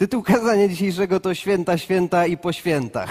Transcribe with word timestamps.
Tytuł 0.00 0.22
kazania 0.22 0.68
dzisiejszego 0.68 1.20
to 1.20 1.34
Święta, 1.34 1.78
Święta 1.78 2.26
i 2.26 2.36
po 2.36 2.52
świętach, 2.52 3.10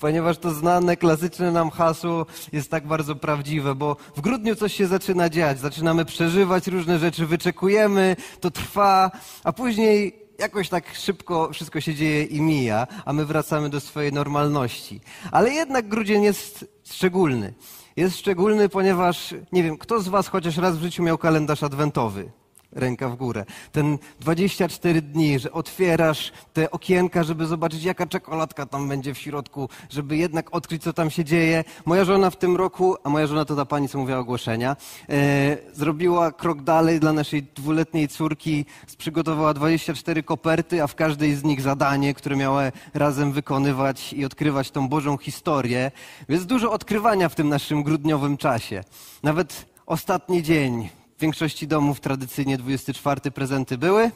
ponieważ 0.00 0.38
to 0.38 0.50
znane, 0.50 0.96
klasyczne 0.96 1.52
nam 1.52 1.70
hasło 1.70 2.26
jest 2.52 2.70
tak 2.70 2.86
bardzo 2.86 3.16
prawdziwe, 3.16 3.74
bo 3.74 3.96
w 4.16 4.20
grudniu 4.20 4.56
coś 4.56 4.74
się 4.74 4.86
zaczyna 4.86 5.28
dziać, 5.28 5.60
zaczynamy 5.60 6.04
przeżywać 6.04 6.66
różne 6.66 6.98
rzeczy, 6.98 7.26
wyczekujemy, 7.26 8.16
to 8.40 8.50
trwa, 8.50 9.10
a 9.44 9.52
później 9.52 10.16
jakoś 10.38 10.68
tak 10.68 10.94
szybko 10.94 11.50
wszystko 11.52 11.80
się 11.80 11.94
dzieje 11.94 12.24
i 12.24 12.40
mija, 12.40 12.86
a 13.04 13.12
my 13.12 13.26
wracamy 13.26 13.68
do 13.68 13.80
swojej 13.80 14.12
normalności. 14.12 15.00
Ale 15.32 15.50
jednak 15.50 15.88
grudzień 15.88 16.22
jest 16.22 16.66
szczególny. 16.84 17.54
Jest 17.96 18.18
szczególny, 18.18 18.68
ponieważ, 18.68 19.34
nie 19.52 19.62
wiem, 19.62 19.78
kto 19.78 20.00
z 20.00 20.08
Was 20.08 20.28
chociaż 20.28 20.56
raz 20.56 20.78
w 20.78 20.82
życiu 20.82 21.02
miał 21.02 21.18
kalendarz 21.18 21.62
adwentowy? 21.62 22.30
Ręka 22.72 23.08
w 23.08 23.16
górę. 23.16 23.44
Ten 23.72 23.98
24 24.20 25.02
dni, 25.02 25.38
że 25.38 25.52
otwierasz 25.52 26.32
te 26.52 26.70
okienka, 26.70 27.24
żeby 27.24 27.46
zobaczyć, 27.46 27.84
jaka 27.84 28.06
czekoladka 28.06 28.66
tam 28.66 28.88
będzie 28.88 29.14
w 29.14 29.18
środku, 29.18 29.68
żeby 29.90 30.16
jednak 30.16 30.54
odkryć, 30.54 30.82
co 30.82 30.92
tam 30.92 31.10
się 31.10 31.24
dzieje. 31.24 31.64
Moja 31.84 32.04
żona 32.04 32.30
w 32.30 32.36
tym 32.36 32.56
roku, 32.56 32.96
a 33.04 33.08
moja 33.08 33.26
żona 33.26 33.44
to 33.44 33.56
ta 33.56 33.64
pani, 33.64 33.88
co 33.88 33.98
mówiła 33.98 34.18
ogłoszenia, 34.18 34.76
e, 35.08 35.56
zrobiła 35.72 36.32
krok 36.32 36.62
dalej 36.62 37.00
dla 37.00 37.12
naszej 37.12 37.42
dwuletniej 37.42 38.08
córki, 38.08 38.64
przygotowała 38.98 39.54
24 39.54 40.22
koperty, 40.22 40.82
a 40.82 40.86
w 40.86 40.94
każdej 40.94 41.34
z 41.34 41.44
nich 41.44 41.60
zadanie, 41.60 42.14
które 42.14 42.36
miały 42.36 42.72
razem 42.94 43.32
wykonywać 43.32 44.12
i 44.12 44.24
odkrywać 44.24 44.70
tą 44.70 44.88
Bożą 44.88 45.16
historię. 45.16 45.90
Jest 46.28 46.46
dużo 46.46 46.72
odkrywania 46.72 47.28
w 47.28 47.34
tym 47.34 47.48
naszym 47.48 47.82
grudniowym 47.82 48.36
czasie. 48.36 48.84
Nawet 49.22 49.66
ostatni 49.86 50.42
dzień, 50.42 50.88
w 51.18 51.20
większości 51.20 51.66
domów 51.66 52.00
tradycyjnie 52.00 52.58
24 52.58 53.30
prezenty 53.30 53.78
były? 53.78 54.10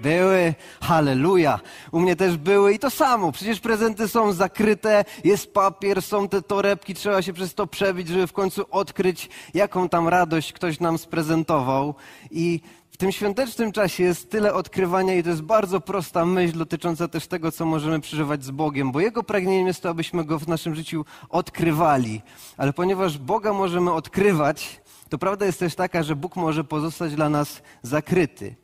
Były, 0.00 0.54
halleluja. 0.82 1.60
U 1.92 2.00
mnie 2.00 2.16
też 2.16 2.36
były 2.36 2.74
i 2.74 2.78
to 2.78 2.90
samo. 2.90 3.32
Przecież 3.32 3.60
prezenty 3.60 4.08
są 4.08 4.32
zakryte, 4.32 5.04
jest 5.24 5.52
papier, 5.52 6.02
są 6.02 6.28
te 6.28 6.42
torebki, 6.42 6.94
trzeba 6.94 7.22
się 7.22 7.32
przez 7.32 7.54
to 7.54 7.66
przebić, 7.66 8.08
żeby 8.08 8.26
w 8.26 8.32
końcu 8.32 8.64
odkryć, 8.70 9.28
jaką 9.54 9.88
tam 9.88 10.08
radość 10.08 10.52
ktoś 10.52 10.80
nam 10.80 10.98
sprezentował. 10.98 11.94
I 12.30 12.60
w 12.90 12.96
tym 12.96 13.12
świątecznym 13.12 13.72
czasie 13.72 14.04
jest 14.04 14.30
tyle 14.30 14.54
odkrywania 14.54 15.14
i 15.14 15.22
to 15.22 15.30
jest 15.30 15.42
bardzo 15.42 15.80
prosta 15.80 16.26
myśl 16.26 16.58
dotycząca 16.58 17.08
też 17.08 17.26
tego, 17.26 17.52
co 17.52 17.66
możemy 17.66 18.00
przeżywać 18.00 18.44
z 18.44 18.50
Bogiem, 18.50 18.92
bo 18.92 19.00
Jego 19.00 19.22
pragnieniem 19.22 19.66
jest 19.66 19.82
to, 19.82 19.88
abyśmy 19.88 20.24
Go 20.24 20.38
w 20.38 20.48
naszym 20.48 20.74
życiu 20.74 21.04
odkrywali. 21.28 22.22
Ale 22.56 22.72
ponieważ 22.72 23.18
Boga 23.18 23.52
możemy 23.52 23.92
odkrywać, 23.92 24.80
to 25.08 25.18
prawda 25.18 25.46
jest 25.46 25.58
też 25.58 25.74
taka, 25.74 26.02
że 26.02 26.16
Bóg 26.16 26.36
może 26.36 26.64
pozostać 26.64 27.14
dla 27.14 27.28
nas 27.28 27.62
zakryty. 27.82 28.54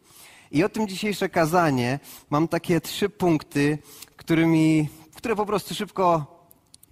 I 0.50 0.64
o 0.64 0.68
tym 0.68 0.88
dzisiejsze 0.88 1.28
kazanie 1.28 1.98
mam 2.30 2.48
takie 2.48 2.80
trzy 2.80 3.08
punkty, 3.08 3.78
którymi, 4.16 4.88
które 5.16 5.36
po 5.36 5.46
prostu 5.46 5.74
szybko 5.74 6.26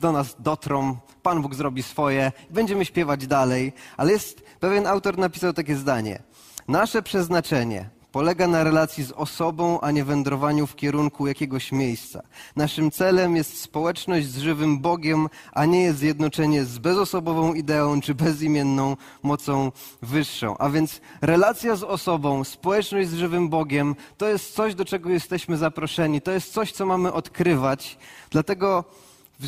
do 0.00 0.12
nas 0.12 0.36
dotrą. 0.38 0.96
Pan 1.22 1.42
Bóg 1.42 1.54
zrobi 1.54 1.82
swoje, 1.82 2.32
będziemy 2.50 2.84
śpiewać 2.84 3.26
dalej, 3.26 3.72
ale 3.96 4.12
jest 4.12 4.42
pewien 4.60 4.86
autor 4.86 5.18
napisał 5.18 5.52
takie 5.52 5.76
zdanie. 5.76 6.22
Nasze 6.68 7.02
przeznaczenie 7.02 7.90
polega 8.12 8.46
na 8.46 8.64
relacji 8.64 9.04
z 9.04 9.12
osobą, 9.12 9.80
a 9.80 9.90
nie 9.90 10.04
wędrowaniu 10.04 10.66
w 10.66 10.76
kierunku 10.76 11.26
jakiegoś 11.26 11.72
miejsca. 11.72 12.22
Naszym 12.56 12.90
celem 12.90 13.36
jest 13.36 13.60
społeczność 13.60 14.26
z 14.26 14.38
żywym 14.38 14.78
Bogiem, 14.78 15.28
a 15.52 15.64
nie 15.64 15.82
jest 15.82 15.98
zjednoczenie 15.98 16.64
z 16.64 16.78
bezosobową 16.78 17.54
ideą 17.54 18.00
czy 18.00 18.14
bezimienną 18.14 18.96
mocą 19.22 19.72
wyższą. 20.02 20.58
A 20.58 20.70
więc 20.70 21.00
relacja 21.20 21.76
z 21.76 21.82
osobą, 21.82 22.44
społeczność 22.44 23.08
z 23.08 23.14
żywym 23.14 23.48
Bogiem 23.48 23.96
to 24.16 24.28
jest 24.28 24.54
coś, 24.54 24.74
do 24.74 24.84
czego 24.84 25.10
jesteśmy 25.10 25.56
zaproszeni. 25.56 26.20
To 26.20 26.30
jest 26.32 26.52
coś, 26.52 26.72
co 26.72 26.86
mamy 26.86 27.12
odkrywać. 27.12 27.98
Dlatego 28.30 28.84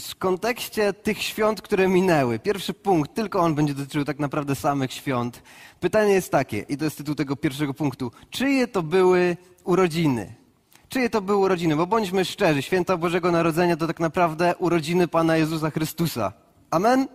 w 0.00 0.16
kontekście 0.16 0.92
tych 0.92 1.22
świąt, 1.22 1.62
które 1.62 1.88
minęły, 1.88 2.38
pierwszy 2.38 2.74
punkt, 2.74 3.14
tylko 3.14 3.40
on 3.40 3.54
będzie 3.54 3.74
dotyczył 3.74 4.04
tak 4.04 4.18
naprawdę 4.18 4.54
samych 4.54 4.92
świąt. 4.92 5.42
Pytanie 5.80 6.12
jest 6.12 6.30
takie, 6.30 6.58
i 6.68 6.76
to 6.76 6.84
jest 6.84 6.96
tytuł 6.96 7.14
tego 7.14 7.36
pierwszego 7.36 7.74
punktu. 7.74 8.12
Czyje 8.30 8.68
to 8.68 8.82
były 8.82 9.36
urodziny? 9.64 10.34
Czyje 10.88 11.10
to 11.10 11.20
były 11.20 11.38
urodziny? 11.38 11.76
Bo 11.76 11.86
bądźmy 11.86 12.24
szczerzy, 12.24 12.62
święta 12.62 12.96
Bożego 12.96 13.32
Narodzenia 13.32 13.76
to 13.76 13.86
tak 13.86 14.00
naprawdę 14.00 14.54
urodziny 14.58 15.08
Pana 15.08 15.36
Jezusa 15.36 15.70
Chrystusa. 15.70 16.32
Amen? 16.70 17.08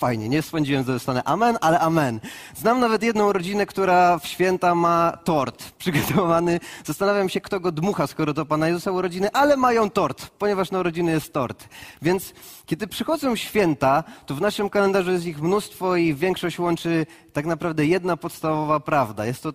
Fajnie, 0.00 0.28
nie 0.28 0.42
spędziłem 0.42 0.84
zostanę 0.84 1.24
amen, 1.24 1.58
ale 1.60 1.78
amen. 1.78 2.20
Znam 2.54 2.80
nawet 2.80 3.02
jedną 3.02 3.32
rodzinę, 3.32 3.66
która 3.66 4.18
w 4.18 4.26
święta 4.26 4.74
ma 4.74 5.18
tort 5.24 5.70
przygotowany. 5.78 6.60
Zastanawiam 6.84 7.28
się, 7.28 7.40
kto 7.40 7.60
go 7.60 7.72
dmucha, 7.72 8.06
skoro 8.06 8.34
to 8.34 8.46
Pana 8.46 8.68
Jezusa 8.68 8.92
urodziny, 8.92 9.32
ale 9.32 9.56
mają 9.56 9.90
tort, 9.90 10.30
ponieważ 10.30 10.70
na 10.70 10.80
urodziny 10.80 11.12
jest 11.12 11.32
tort. 11.32 11.68
Więc 12.02 12.34
kiedy 12.66 12.86
przychodzą 12.86 13.36
święta, 13.36 14.04
to 14.26 14.34
w 14.34 14.40
naszym 14.40 14.70
kalendarzu 14.70 15.12
jest 15.12 15.26
ich 15.26 15.42
mnóstwo 15.42 15.96
i 15.96 16.14
większość 16.14 16.58
łączy 16.58 17.06
tak 17.32 17.46
naprawdę 17.46 17.86
jedna 17.86 18.16
podstawowa 18.16 18.80
prawda. 18.80 19.26
Jest 19.26 19.42
to 19.42 19.52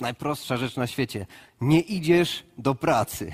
najprostsza 0.00 0.56
rzecz 0.56 0.76
na 0.76 0.86
świecie. 0.86 1.26
Nie 1.60 1.80
idziesz 1.80 2.44
do 2.58 2.74
pracy. 2.74 3.32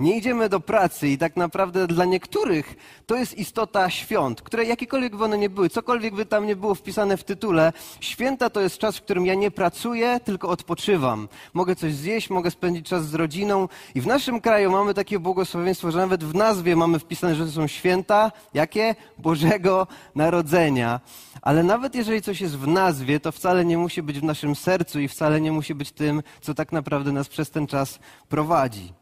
Nie 0.00 0.16
idziemy 0.16 0.48
do 0.48 0.60
pracy 0.60 1.08
i 1.08 1.18
tak 1.18 1.36
naprawdę 1.36 1.86
dla 1.86 2.04
niektórych 2.04 2.76
to 3.06 3.16
jest 3.16 3.38
istota 3.38 3.90
świąt, 3.90 4.42
które 4.42 4.64
jakiekolwiek 4.64 5.16
by 5.16 5.24
one 5.24 5.38
nie 5.38 5.50
były, 5.50 5.68
cokolwiek 5.68 6.14
by 6.14 6.26
tam 6.26 6.46
nie 6.46 6.56
było 6.56 6.74
wpisane 6.74 7.16
w 7.16 7.24
tytule, 7.24 7.72
święta 8.00 8.50
to 8.50 8.60
jest 8.60 8.78
czas, 8.78 8.96
w 8.96 9.02
którym 9.02 9.26
ja 9.26 9.34
nie 9.34 9.50
pracuję, 9.50 10.20
tylko 10.24 10.48
odpoczywam. 10.48 11.28
Mogę 11.54 11.76
coś 11.76 11.94
zjeść, 11.94 12.30
mogę 12.30 12.50
spędzić 12.50 12.88
czas 12.88 13.06
z 13.06 13.14
rodziną 13.14 13.68
i 13.94 14.00
w 14.00 14.06
naszym 14.06 14.40
kraju 14.40 14.70
mamy 14.70 14.94
takie 14.94 15.18
błogosławieństwo, 15.18 15.90
że 15.90 15.98
nawet 15.98 16.24
w 16.24 16.34
nazwie 16.34 16.76
mamy 16.76 16.98
wpisane, 16.98 17.34
że 17.34 17.46
to 17.46 17.52
są 17.52 17.66
święta, 17.66 18.32
jakie? 18.54 18.94
Bożego 19.18 19.86
Narodzenia. 20.14 21.00
Ale 21.42 21.62
nawet 21.62 21.94
jeżeli 21.94 22.22
coś 22.22 22.40
jest 22.40 22.58
w 22.58 22.66
nazwie, 22.66 23.20
to 23.20 23.32
wcale 23.32 23.64
nie 23.64 23.78
musi 23.78 24.02
być 24.02 24.20
w 24.20 24.24
naszym 24.24 24.56
sercu 24.56 25.00
i 25.00 25.08
wcale 25.08 25.40
nie 25.40 25.52
musi 25.52 25.74
być 25.74 25.92
tym, 25.92 26.22
co 26.40 26.54
tak 26.54 26.72
naprawdę 26.72 27.12
nas 27.12 27.28
przez 27.28 27.50
ten 27.50 27.66
czas 27.66 27.98
prowadzi 28.28 28.92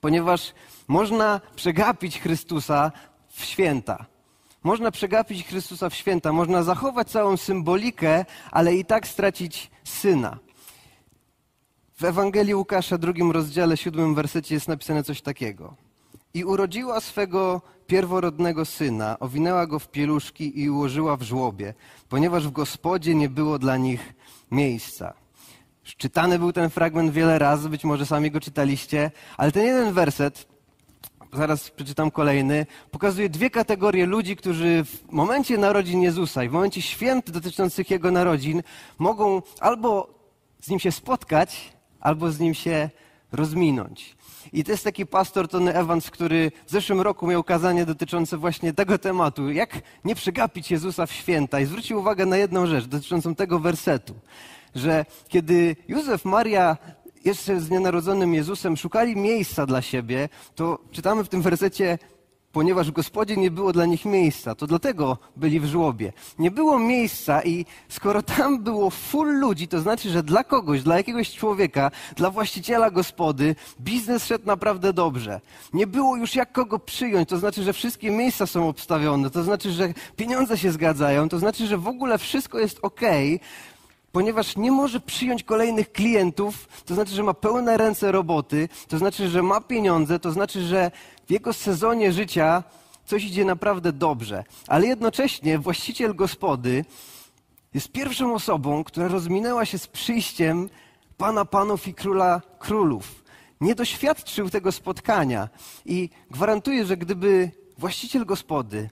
ponieważ 0.00 0.54
można 0.88 1.40
przegapić 1.56 2.20
Chrystusa 2.20 2.92
w 3.28 3.44
święta. 3.44 4.06
Można 4.62 4.90
przegapić 4.90 5.46
Chrystusa 5.46 5.90
w 5.90 5.94
święta, 5.94 6.32
można 6.32 6.62
zachować 6.62 7.10
całą 7.10 7.36
symbolikę, 7.36 8.24
ale 8.50 8.74
i 8.74 8.84
tak 8.84 9.06
stracić 9.06 9.70
syna. 9.84 10.38
W 11.98 12.04
Ewangelii 12.04 12.54
Łukasza, 12.54 12.98
drugim 12.98 13.30
rozdziale, 13.30 13.76
siódmym 13.76 14.14
wersecie 14.14 14.54
jest 14.54 14.68
napisane 14.68 15.04
coś 15.04 15.22
takiego. 15.22 15.74
I 16.34 16.44
urodziła 16.44 17.00
swego 17.00 17.62
pierworodnego 17.86 18.64
syna, 18.64 19.18
owinęła 19.18 19.66
go 19.66 19.78
w 19.78 19.88
pieluszki 19.88 20.60
i 20.60 20.70
ułożyła 20.70 21.16
w 21.16 21.22
żłobie, 21.22 21.74
ponieważ 22.08 22.48
w 22.48 22.50
gospodzie 22.50 23.14
nie 23.14 23.28
było 23.28 23.58
dla 23.58 23.76
nich 23.76 24.14
miejsca. 24.50 25.25
Czytany 25.96 26.38
był 26.38 26.52
ten 26.52 26.70
fragment 26.70 27.12
wiele 27.12 27.38
razy, 27.38 27.68
być 27.68 27.84
może 27.84 28.06
sami 28.06 28.30
go 28.30 28.40
czytaliście, 28.40 29.10
ale 29.36 29.52
ten 29.52 29.66
jeden 29.66 29.92
werset, 29.92 30.46
zaraz 31.32 31.70
przeczytam 31.70 32.10
kolejny, 32.10 32.66
pokazuje 32.90 33.28
dwie 33.28 33.50
kategorie 33.50 34.06
ludzi, 34.06 34.36
którzy 34.36 34.84
w 34.84 35.12
momencie 35.12 35.58
narodzin 35.58 36.02
Jezusa 36.02 36.44
i 36.44 36.48
w 36.48 36.52
momencie 36.52 36.82
święt 36.82 37.30
dotyczących 37.30 37.90
Jego 37.90 38.10
narodzin 38.10 38.62
mogą 38.98 39.42
albo 39.60 40.14
z 40.60 40.68
Nim 40.68 40.78
się 40.78 40.92
spotkać, 40.92 41.72
albo 42.00 42.32
z 42.32 42.40
Nim 42.40 42.54
się 42.54 42.90
rozminąć. 43.32 44.16
I 44.52 44.64
to 44.64 44.70
jest 44.70 44.84
taki 44.84 45.06
pastor 45.06 45.48
Tony 45.48 45.74
Evans, 45.74 46.10
który 46.10 46.52
w 46.66 46.70
zeszłym 46.70 47.00
roku 47.00 47.26
miał 47.26 47.44
kazanie 47.44 47.86
dotyczące 47.86 48.36
właśnie 48.36 48.72
tego 48.72 48.98
tematu. 48.98 49.50
Jak 49.50 49.80
nie 50.04 50.14
przegapić 50.14 50.70
Jezusa 50.70 51.06
w 51.06 51.12
święta. 51.12 51.60
I 51.60 51.66
zwrócił 51.66 51.98
uwagę 51.98 52.26
na 52.26 52.36
jedną 52.36 52.66
rzecz 52.66 52.84
dotyczącą 52.84 53.34
tego 53.34 53.58
wersetu 53.58 54.14
że 54.76 55.04
kiedy 55.28 55.76
Józef, 55.88 56.24
Maria 56.24 56.76
jeszcze 57.24 57.60
z 57.60 57.70
nienarodzonym 57.70 58.34
Jezusem 58.34 58.76
szukali 58.76 59.16
miejsca 59.16 59.66
dla 59.66 59.82
siebie, 59.82 60.28
to 60.54 60.78
czytamy 60.92 61.24
w 61.24 61.28
tym 61.28 61.42
wersecie, 61.42 61.98
ponieważ 62.52 62.88
w 62.88 62.92
gospodzie 62.92 63.36
nie 63.36 63.50
było 63.50 63.72
dla 63.72 63.86
nich 63.86 64.04
miejsca, 64.04 64.54
to 64.54 64.66
dlatego 64.66 65.18
byli 65.36 65.60
w 65.60 65.64
żłobie. 65.64 66.12
Nie 66.38 66.50
było 66.50 66.78
miejsca 66.78 67.42
i 67.42 67.66
skoro 67.88 68.22
tam 68.22 68.62
było 68.62 68.90
full 68.90 69.38
ludzi, 69.38 69.68
to 69.68 69.80
znaczy, 69.80 70.10
że 70.10 70.22
dla 70.22 70.44
kogoś, 70.44 70.82
dla 70.82 70.96
jakiegoś 70.96 71.32
człowieka, 71.34 71.90
dla 72.16 72.30
właściciela 72.30 72.90
gospody, 72.90 73.54
biznes 73.80 74.24
szedł 74.24 74.46
naprawdę 74.46 74.92
dobrze. 74.92 75.40
Nie 75.72 75.86
było 75.86 76.16
już 76.16 76.34
jak 76.34 76.52
kogo 76.52 76.78
przyjąć, 76.78 77.28
to 77.28 77.38
znaczy, 77.38 77.62
że 77.62 77.72
wszystkie 77.72 78.10
miejsca 78.10 78.46
są 78.46 78.68
obstawione, 78.68 79.30
to 79.30 79.42
znaczy, 79.42 79.70
że 79.70 79.94
pieniądze 80.16 80.58
się 80.58 80.72
zgadzają, 80.72 81.28
to 81.28 81.38
znaczy, 81.38 81.66
że 81.66 81.78
w 81.78 81.88
ogóle 81.88 82.18
wszystko 82.18 82.58
jest 82.58 82.78
ok 82.82 83.00
ponieważ 84.16 84.56
nie 84.56 84.72
może 84.72 85.00
przyjąć 85.00 85.42
kolejnych 85.42 85.92
klientów, 85.92 86.68
to 86.84 86.94
znaczy, 86.94 87.12
że 87.12 87.22
ma 87.22 87.34
pełne 87.34 87.76
ręce 87.76 88.12
roboty, 88.12 88.68
to 88.88 88.98
znaczy, 88.98 89.28
że 89.28 89.42
ma 89.42 89.60
pieniądze, 89.60 90.18
to 90.18 90.32
znaczy, 90.32 90.62
że 90.62 90.90
w 91.26 91.30
jego 91.30 91.52
sezonie 91.52 92.12
życia 92.12 92.62
coś 93.06 93.24
idzie 93.24 93.44
naprawdę 93.44 93.92
dobrze. 93.92 94.44
Ale 94.68 94.86
jednocześnie 94.86 95.58
właściciel 95.58 96.14
gospody 96.14 96.84
jest 97.74 97.92
pierwszą 97.92 98.34
osobą, 98.34 98.84
która 98.84 99.08
rozminęła 99.08 99.64
się 99.64 99.78
z 99.78 99.86
przyjściem 99.86 100.68
Pana 101.16 101.44
Panów 101.44 101.88
i 101.88 101.94
Króla 101.94 102.42
Królów. 102.58 103.24
nie 103.60 103.74
doświadczył 103.74 104.50
tego 104.50 104.72
spotkania. 104.72 105.48
I 105.86 106.10
gwarantuję, 106.30 106.86
że 106.86 106.96
gdyby 106.96 107.50
właściciel 107.78 108.24
gospody, 108.24 108.90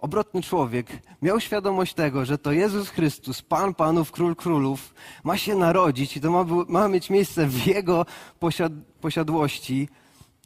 obrotny 0.00 0.42
człowiek, 0.42 0.86
miał 1.22 1.40
świadomość 1.40 1.94
tego, 1.94 2.24
że 2.24 2.38
to 2.38 2.52
Jezus 2.52 2.88
Chrystus, 2.88 3.42
Pan 3.42 3.74
Panów, 3.74 4.12
Król 4.12 4.36
Królów, 4.36 4.94
ma 5.24 5.36
się 5.36 5.54
narodzić 5.54 6.16
i 6.16 6.20
to 6.20 6.30
ma, 6.30 6.44
ma 6.68 6.88
mieć 6.88 7.10
miejsce 7.10 7.46
w 7.46 7.66
Jego 7.66 8.06
posiad 8.38 8.72
posiadłości, 9.00 9.88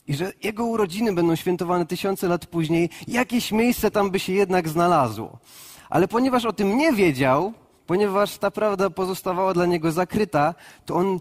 i 0.06 0.14
że 0.14 0.32
jego 0.42 0.64
urodziny 0.64 1.12
będą 1.12 1.36
świętowane 1.36 1.86
tysiące 1.86 2.28
lat 2.28 2.46
później, 2.46 2.90
jakieś 3.08 3.52
miejsce 3.52 3.90
tam 3.90 4.10
by 4.10 4.18
się 4.18 4.32
jednak 4.32 4.68
znalazło. 4.68 5.38
Ale 5.90 6.08
ponieważ 6.08 6.44
o 6.44 6.52
tym 6.52 6.76
nie 6.76 6.92
wiedział, 6.92 7.52
ponieważ 7.86 8.38
ta 8.38 8.50
prawda 8.50 8.90
pozostawała 8.90 9.54
dla 9.54 9.66
niego 9.66 9.92
zakryta, 9.92 10.54
to 10.86 10.94
on 10.94 11.20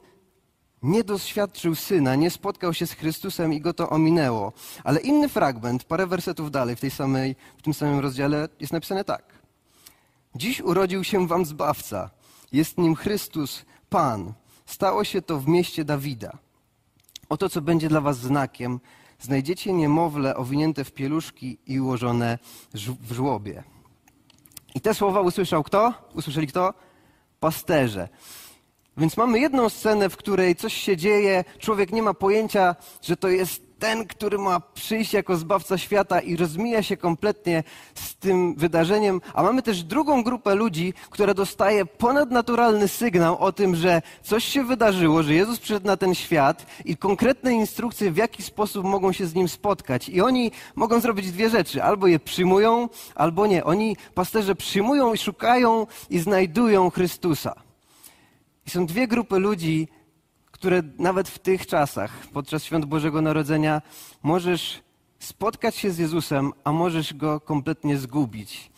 nie 0.83 1.03
doświadczył 1.03 1.75
syna, 1.75 2.15
nie 2.15 2.29
spotkał 2.29 2.73
się 2.73 2.87
z 2.87 2.93
Chrystusem 2.93 3.53
i 3.53 3.61
go 3.61 3.73
to 3.73 3.89
ominęło. 3.89 4.53
Ale 4.83 4.99
inny 4.99 5.29
fragment, 5.29 5.83
parę 5.83 6.07
wersetów 6.07 6.51
dalej 6.51 6.75
w, 6.75 6.79
tej 6.79 6.91
samej, 6.91 7.35
w 7.57 7.61
tym 7.61 7.73
samym 7.73 7.99
rozdziale 7.99 8.49
jest 8.59 8.73
napisane 8.73 9.03
tak. 9.03 9.23
Dziś 10.35 10.61
urodził 10.61 11.03
się 11.03 11.27
wam 11.27 11.45
Zbawca, 11.45 12.09
jest 12.51 12.77
nim 12.77 12.95
Chrystus, 12.95 13.65
Pan. 13.89 14.33
Stało 14.65 15.03
się 15.03 15.21
to 15.21 15.39
w 15.39 15.47
mieście 15.47 15.85
Dawida. 15.85 16.37
Oto, 17.29 17.49
co 17.49 17.61
będzie 17.61 17.89
dla 17.89 18.01
was 18.01 18.17
znakiem. 18.17 18.79
Znajdziecie 19.19 19.73
niemowlę 19.73 20.35
owinięte 20.35 20.83
w 20.83 20.91
pieluszki 20.91 21.57
i 21.67 21.79
ułożone 21.79 22.39
w 22.73 23.13
żłobie. 23.13 23.63
I 24.75 24.81
te 24.81 24.93
słowa 24.93 25.21
usłyszał 25.21 25.63
kto? 25.63 25.93
Usłyszeli 26.13 26.47
kto? 26.47 26.73
Pasterze. 27.39 28.09
Więc 28.97 29.17
mamy 29.17 29.39
jedną 29.39 29.69
scenę, 29.69 30.09
w 30.09 30.17
której 30.17 30.55
coś 30.55 30.73
się 30.73 30.97
dzieje, 30.97 31.43
człowiek 31.59 31.91
nie 31.91 32.01
ma 32.01 32.13
pojęcia, 32.13 32.75
że 33.01 33.17
to 33.17 33.27
jest 33.27 33.73
ten, 33.79 34.07
który 34.07 34.37
ma 34.37 34.59
przyjść 34.59 35.13
jako 35.13 35.37
zbawca 35.37 35.77
świata 35.77 36.19
i 36.19 36.35
rozmija 36.35 36.83
się 36.83 36.97
kompletnie 36.97 37.63
z 37.95 38.15
tym 38.15 38.55
wydarzeniem. 38.55 39.21
A 39.33 39.43
mamy 39.43 39.61
też 39.61 39.83
drugą 39.83 40.23
grupę 40.23 40.55
ludzi, 40.55 40.93
która 41.09 41.33
dostaje 41.33 41.85
ponadnaturalny 41.85 42.87
sygnał 42.87 43.37
o 43.37 43.51
tym, 43.51 43.75
że 43.75 44.01
coś 44.21 44.43
się 44.43 44.63
wydarzyło, 44.63 45.23
że 45.23 45.33
Jezus 45.33 45.59
przyszedł 45.59 45.87
na 45.87 45.97
ten 45.97 46.15
świat 46.15 46.65
i 46.85 46.97
konkretne 46.97 47.53
instrukcje, 47.53 48.11
w 48.11 48.17
jaki 48.17 48.43
sposób 48.43 48.85
mogą 48.85 49.11
się 49.11 49.27
z 49.27 49.35
nim 49.35 49.49
spotkać. 49.49 50.09
I 50.09 50.21
oni 50.21 50.51
mogą 50.75 50.99
zrobić 50.99 51.31
dwie 51.31 51.49
rzeczy: 51.49 51.83
albo 51.83 52.07
je 52.07 52.19
przyjmują, 52.19 52.89
albo 53.15 53.47
nie. 53.47 53.63
Oni, 53.63 53.97
pasterze, 54.13 54.55
przyjmują 54.55 55.13
i 55.13 55.17
szukają 55.17 55.87
i 56.09 56.19
znajdują 56.19 56.89
Chrystusa. 56.89 57.72
I 58.65 58.69
są 58.69 58.85
dwie 58.85 59.07
grupy 59.07 59.39
ludzi, 59.39 59.87
które 60.51 60.81
nawet 60.99 61.29
w 61.29 61.39
tych 61.39 61.67
czasach, 61.67 62.27
podczas 62.33 62.63
świąt 62.63 62.85
Bożego 62.85 63.21
Narodzenia, 63.21 63.81
możesz 64.23 64.83
spotkać 65.19 65.75
się 65.75 65.91
z 65.91 65.97
Jezusem, 65.97 66.53
a 66.63 66.71
możesz 66.71 67.13
go 67.13 67.39
kompletnie 67.39 67.97
zgubić. 67.97 68.71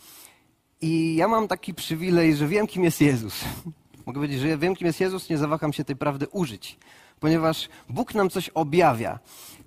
I 0.80 1.16
ja 1.16 1.28
mam 1.28 1.48
taki 1.48 1.74
przywilej, 1.74 2.36
że 2.36 2.48
wiem, 2.48 2.66
kim 2.66 2.84
jest 2.84 3.00
Jezus. 3.00 3.44
Mogę 4.06 4.18
powiedzieć, 4.18 4.40
że 4.40 4.48
ja 4.48 4.58
wiem, 4.58 4.76
kim 4.76 4.86
jest 4.86 5.00
Jezus, 5.00 5.30
nie 5.30 5.38
zawaham 5.38 5.72
się 5.72 5.84
tej 5.84 5.96
prawdy 5.96 6.28
użyć, 6.28 6.78
ponieważ 7.20 7.68
Bóg 7.88 8.14
nam 8.14 8.30
coś 8.30 8.48
objawia. 8.48 9.18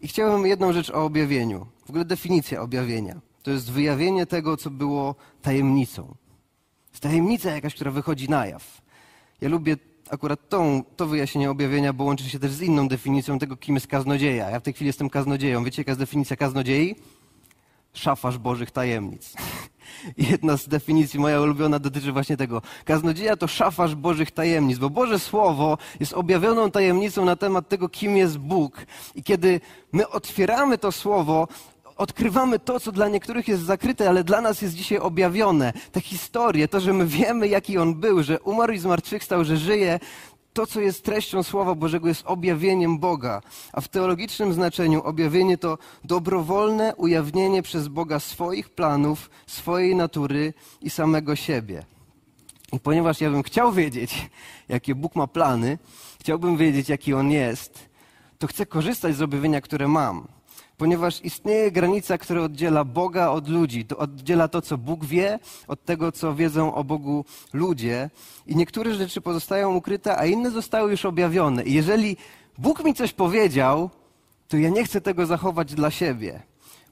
I 0.02 0.08
chciałbym 0.08 0.46
jedną 0.46 0.74
rzecz 0.74 0.90
o 0.90 1.06
objawieniu. 1.06 1.66
W 1.86 1.90
ogóle 1.90 2.06
definicja 2.06 2.62
objawienia. 2.62 3.22
To 3.44 3.52
jest 3.52 3.72
wyjawienie 3.72 4.26
tego, 4.26 4.58
co 4.58 4.70
było 4.70 5.16
tajemnicą. 5.42 6.16
Jest 6.90 7.04
tajemnica 7.04 7.52
jakaś, 7.52 7.76
która 7.76 7.92
wychodzi 7.92 8.30
na 8.30 8.46
jaw. 8.46 8.82
Ja 9.42 9.50
lubię 9.50 9.78
akurat 10.10 10.50
tą, 10.50 10.84
to 10.96 11.08
wyjaśnienie 11.08 11.52
objawienia, 11.52 11.94
bo 11.94 12.04
łączy 12.04 12.30
się 12.30 12.40
też 12.40 12.52
z 12.52 12.62
inną 12.62 12.88
definicją 12.88 13.40
tego, 13.40 13.58
kim 13.58 13.76
jest 13.76 13.88
kaznodzieja. 13.88 14.50
Ja 14.50 14.60
w 14.60 14.64
tej 14.64 14.74
chwili 14.74 14.88
jestem 14.88 15.10
kaznodzieją. 15.10 15.64
Wiecie, 15.64 15.82
jaka 15.82 15.92
jest 15.92 16.00
definicja 16.00 16.36
kaznodziei? 16.36 16.96
Szafarz 17.94 18.38
Bożych 18.38 18.72
tajemnic. 18.72 19.34
Jedna 20.32 20.58
z 20.58 20.68
definicji 20.68 21.20
moja 21.20 21.42
ulubiona 21.42 21.80
dotyczy 21.80 22.12
właśnie 22.12 22.38
tego. 22.38 22.62
Kaznodzieja 22.86 23.38
to 23.38 23.48
szafarz 23.48 23.96
Bożych 23.96 24.32
tajemnic, 24.32 24.78
bo 24.78 24.90
Boże 24.90 25.20
Słowo 25.20 25.78
jest 26.00 26.14
objawioną 26.14 26.72
tajemnicą 26.72 27.26
na 27.26 27.36
temat 27.36 27.70
tego, 27.70 27.90
kim 27.90 28.18
jest 28.18 28.38
Bóg. 28.38 28.86
I 29.16 29.24
kiedy 29.24 29.62
my 29.92 30.10
otwieramy 30.10 30.78
to 30.78 30.92
Słowo, 30.92 31.48
odkrywamy 32.00 32.60
to, 32.60 32.80
co 32.80 32.92
dla 32.92 33.08
niektórych 33.08 33.48
jest 33.48 33.64
zakryte, 33.64 34.10
ale 34.10 34.24
dla 34.24 34.42
nas 34.42 34.62
jest 34.62 34.76
dzisiaj 34.76 34.98
objawione. 34.98 35.74
Te 35.92 36.02
historie, 36.02 36.68
to, 36.68 36.80
że 36.80 36.94
my 36.94 37.06
wiemy, 37.06 37.48
jaki 37.48 37.78
on 37.78 37.96
był, 37.96 38.24
że 38.24 38.40
umarł 38.40 38.74
i 38.74 38.80
zmartwychwstał, 38.80 39.46
że 39.46 39.58
żyje, 39.58 40.00
to, 40.54 40.68
co 40.68 40.80
jest 40.80 41.04
treścią 41.04 41.44
Słowa 41.44 41.76
Bożego, 41.76 42.08
jest 42.08 42.24
objawieniem 42.26 43.00
Boga. 43.00 43.42
A 43.74 43.82
w 43.82 43.88
teologicznym 43.88 44.54
znaczeniu 44.54 45.04
objawienie 45.04 45.58
to 45.58 45.78
dobrowolne 46.04 46.96
ujawnienie 46.96 47.62
przez 47.62 47.88
Boga 47.88 48.20
swoich 48.20 48.70
planów, 48.70 49.30
swojej 49.48 49.96
natury 49.96 50.54
i 50.82 50.90
samego 50.90 51.36
siebie. 51.36 51.84
I 52.74 52.80
ponieważ 52.80 53.22
ja 53.22 53.30
bym 53.30 53.44
chciał 53.44 53.72
wiedzieć, 53.72 54.30
jakie 54.70 54.96
Bóg 54.96 55.16
ma 55.16 55.28
plany, 55.28 55.78
chciałbym 56.20 56.58
wiedzieć, 56.58 56.90
jaki 56.90 57.14
On 57.14 57.32
jest, 57.32 57.90
to 58.38 58.48
chcę 58.48 58.66
korzystać 58.66 59.16
z 59.16 59.22
objawienia, 59.22 59.62
które 59.62 59.88
mam 59.88 60.39
ponieważ 60.80 61.26
istnieje 61.26 61.72
granica, 61.72 62.18
która 62.18 62.42
oddziela 62.42 62.84
Boga 62.84 63.30
od 63.30 63.48
ludzi. 63.48 63.86
To 63.86 63.98
oddziela 63.98 64.48
to, 64.48 64.62
co 64.62 64.78
Bóg 64.78 65.06
wie, 65.06 65.40
od 65.68 65.86
tego, 65.86 66.12
co 66.12 66.36
wiedzą 66.36 66.74
o 66.76 66.84
Bogu 66.84 67.26
ludzie. 67.54 68.10
I 68.48 68.56
niektóre 68.56 68.94
rzeczy 68.94 69.22
pozostają 69.22 69.76
ukryte, 69.76 70.18
a 70.18 70.26
inne 70.26 70.52
zostały 70.52 70.92
już 70.92 71.06
objawione. 71.06 71.64
I 71.64 71.74
jeżeli 71.74 72.18
Bóg 72.58 72.84
mi 72.84 72.94
coś 72.94 73.14
powiedział, 73.14 73.90
to 74.48 74.58
ja 74.58 74.70
nie 74.70 74.84
chcę 74.84 75.02
tego 75.02 75.26
zachować 75.26 75.76
dla 75.76 75.92
siebie. 75.92 76.42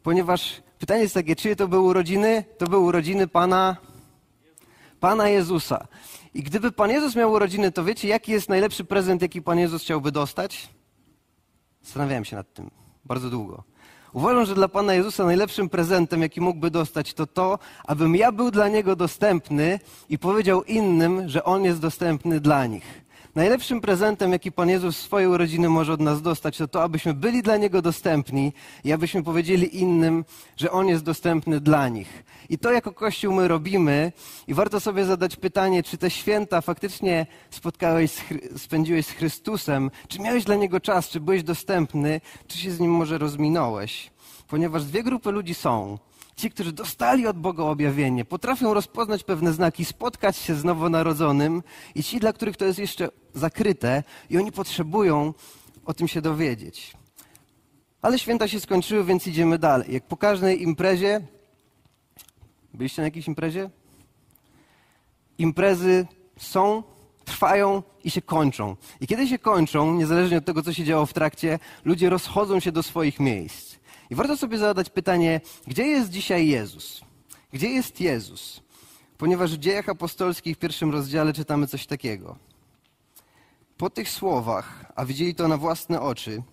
Ponieważ 0.03 0.61
pytanie 0.79 1.01
jest 1.01 1.13
takie, 1.13 1.35
czyje 1.35 1.55
to 1.55 1.67
były 1.67 1.81
urodziny? 1.81 2.43
To 2.57 2.67
były 2.67 2.83
urodziny 2.83 3.27
Pana, 3.27 3.77
Pana 4.99 5.29
Jezusa. 5.29 5.87
I 6.33 6.43
gdyby 6.43 6.71
Pan 6.71 6.91
Jezus 6.91 7.15
miał 7.15 7.31
urodziny, 7.31 7.71
to 7.71 7.83
wiecie, 7.83 8.07
jaki 8.07 8.31
jest 8.31 8.49
najlepszy 8.49 8.83
prezent, 8.83 9.21
jaki 9.21 9.41
Pan 9.41 9.59
Jezus 9.59 9.81
chciałby 9.81 10.11
dostać? 10.11 10.69
Zastanawiałem 11.81 12.25
się 12.25 12.35
nad 12.35 12.53
tym 12.53 12.71
bardzo 13.05 13.29
długo. 13.29 13.76
Uważam, 14.13 14.45
że 14.45 14.55
dla 14.55 14.67
Pana 14.67 14.93
Jezusa 14.93 15.25
najlepszym 15.25 15.69
prezentem, 15.69 16.21
jaki 16.21 16.41
mógłby 16.41 16.71
dostać, 16.71 17.13
to 17.13 17.27
to, 17.27 17.59
abym 17.85 18.15
ja 18.15 18.31
był 18.31 18.51
dla 18.51 18.67
Niego 18.67 18.95
dostępny 18.95 19.79
i 20.09 20.19
powiedział 20.19 20.63
innym, 20.63 21.29
że 21.29 21.43
On 21.43 21.63
jest 21.63 21.79
dostępny 21.79 22.39
dla 22.39 22.65
nich. 22.65 23.06
Najlepszym 23.37 23.81
prezentem, 23.81 24.31
jaki 24.31 24.51
Pan 24.51 24.69
Jezus 24.69 24.97
swojej 24.97 25.27
urodziny 25.27 25.69
może 25.69 25.93
od 25.93 26.01
nas 26.01 26.21
dostać, 26.21 26.57
to 26.57 26.67
to, 26.67 26.83
abyśmy 26.83 27.13
byli 27.13 27.41
dla 27.41 27.57
Niego 27.57 27.81
dostępni 27.81 28.53
i 28.83 28.91
abyśmy 28.91 29.23
powiedzieli 29.23 29.79
innym, 29.79 30.25
że 30.55 30.71
On 30.71 30.87
jest 30.87 31.03
dostępny 31.03 31.59
dla 31.59 31.89
nich. 31.89 32.23
I 32.49 32.57
to 32.57 32.71
jako 32.71 32.93
Kościół 32.93 33.33
my 33.33 33.47
robimy 33.47 34.11
i 34.47 34.53
warto 34.53 34.79
sobie 34.79 35.05
zadać 35.05 35.35
pytanie, 35.35 35.83
czy 35.83 35.97
te 35.97 36.09
święta 36.09 36.61
faktycznie 36.61 37.25
spotkałeś, 37.49 38.11
spędziłeś 38.57 39.05
z 39.05 39.11
Chrystusem, 39.11 39.91
czy 40.07 40.19
miałeś 40.19 40.43
dla 40.43 40.55
Niego 40.55 40.79
czas, 40.79 41.09
czy 41.09 41.19
byłeś 41.19 41.43
dostępny, 41.43 42.21
czy 42.47 42.57
się 42.57 42.71
z 42.71 42.79
Nim 42.79 42.91
może 42.91 43.17
rozminąłeś. 43.17 44.11
Ponieważ 44.47 44.85
dwie 44.85 45.03
grupy 45.03 45.31
ludzi 45.31 45.53
są. 45.53 45.97
Ci, 46.37 46.51
którzy 46.51 46.71
dostali 46.71 47.27
od 47.27 47.37
Boga 47.37 47.63
objawienie, 47.63 48.25
potrafią 48.25 48.73
rozpoznać 48.73 49.23
pewne 49.23 49.53
znaki, 49.53 49.85
spotkać 49.85 50.37
się 50.37 50.55
z 50.55 50.63
nowonarodzonym 50.63 51.63
i 51.95 52.03
ci, 52.03 52.19
dla 52.19 52.33
których 52.33 52.57
to 52.57 52.65
jest 52.65 52.79
jeszcze 52.79 53.09
zakryte 53.33 54.03
i 54.29 54.37
oni 54.37 54.51
potrzebują 54.51 55.33
o 55.85 55.93
tym 55.93 56.07
się 56.07 56.21
dowiedzieć. 56.21 56.93
Ale 58.01 58.19
święta 58.19 58.47
się 58.47 58.59
skończyły, 58.59 59.03
więc 59.03 59.27
idziemy 59.27 59.57
dalej. 59.57 59.93
Jak 59.93 60.03
po 60.03 60.17
każdej 60.17 60.61
imprezie, 60.61 61.21
byliście 62.73 63.01
na 63.01 63.07
jakiejś 63.07 63.27
imprezie? 63.27 63.69
Imprezy 65.37 66.07
są, 66.39 66.83
trwają 67.25 67.83
i 68.03 68.11
się 68.11 68.21
kończą. 68.21 68.75
I 69.01 69.07
kiedy 69.07 69.27
się 69.27 69.39
kończą, 69.39 69.93
niezależnie 69.93 70.37
od 70.37 70.45
tego, 70.45 70.63
co 70.63 70.73
się 70.73 70.83
działo 70.83 71.05
w 71.05 71.13
trakcie, 71.13 71.59
ludzie 71.85 72.09
rozchodzą 72.09 72.59
się 72.59 72.71
do 72.71 72.83
swoich 72.83 73.19
miejsc. 73.19 73.66
I 74.09 74.15
warto 74.15 74.37
sobie 74.37 74.57
zadać 74.57 74.89
pytanie, 74.89 75.41
gdzie 75.67 75.87
jest 75.87 76.09
dzisiaj 76.09 76.47
Jezus? 76.47 77.01
Gdzie 77.53 77.69
jest 77.69 78.01
Jezus? 78.01 78.61
Ponieważ 79.17 79.55
w 79.55 79.59
dziejach 79.59 79.89
apostolskich 79.89 80.55
w 80.55 80.59
pierwszym 80.59 80.91
rozdziale 80.91 81.33
czytamy 81.33 81.67
coś 81.67 81.85
takiego. 81.85 82.37
Po 83.77 83.89
tych 83.89 84.09
słowach, 84.09 84.85
a 84.95 85.05
widzieli 85.05 85.35
to 85.35 85.47
na 85.47 85.57
własne 85.57 86.01
oczy, 86.01 86.43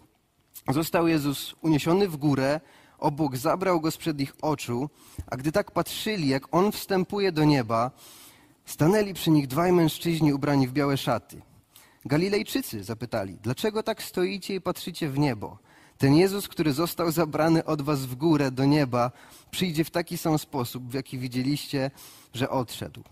został 0.68 1.08
Jezus 1.08 1.54
uniesiony 1.62 2.08
w 2.08 2.16
górę, 2.16 2.60
obok 2.98 3.36
zabrał 3.36 3.80
go 3.80 3.90
sprzed 3.90 4.20
ich 4.20 4.34
oczu, 4.42 4.90
a 5.26 5.36
gdy 5.36 5.52
tak 5.52 5.70
patrzyli, 5.70 6.28
jak 6.28 6.54
on 6.54 6.72
wstępuje 6.72 7.32
do 7.32 7.44
nieba, 7.44 7.90
stanęli 8.64 9.14
przy 9.14 9.30
nich 9.30 9.46
dwaj 9.46 9.72
mężczyźni 9.72 10.32
ubrani 10.32 10.68
w 10.68 10.72
białe 10.72 10.96
szaty. 10.96 11.42
Galilejczycy 12.04 12.84
zapytali, 12.84 13.38
dlaczego 13.42 13.82
tak 13.82 14.02
stoicie 14.02 14.54
i 14.54 14.60
patrzycie 14.60 15.08
w 15.08 15.18
niebo? 15.18 15.58
Ten 16.04 16.14
Jezus, 16.14 16.48
który 16.48 16.72
został 16.72 17.10
zabrany 17.10 17.64
od 17.64 17.82
was 17.82 18.06
w 18.06 18.14
górę 18.14 18.50
do 18.50 18.64
nieba, 18.64 19.10
przyjdzie 19.50 19.84
w 19.84 19.90
taki 19.90 20.18
sam 20.18 20.38
sposób, 20.38 20.90
w 20.90 20.94
jaki 20.94 21.18
widzieliście, 21.18 21.90
że 22.34 22.50
odszedł. 22.50 23.02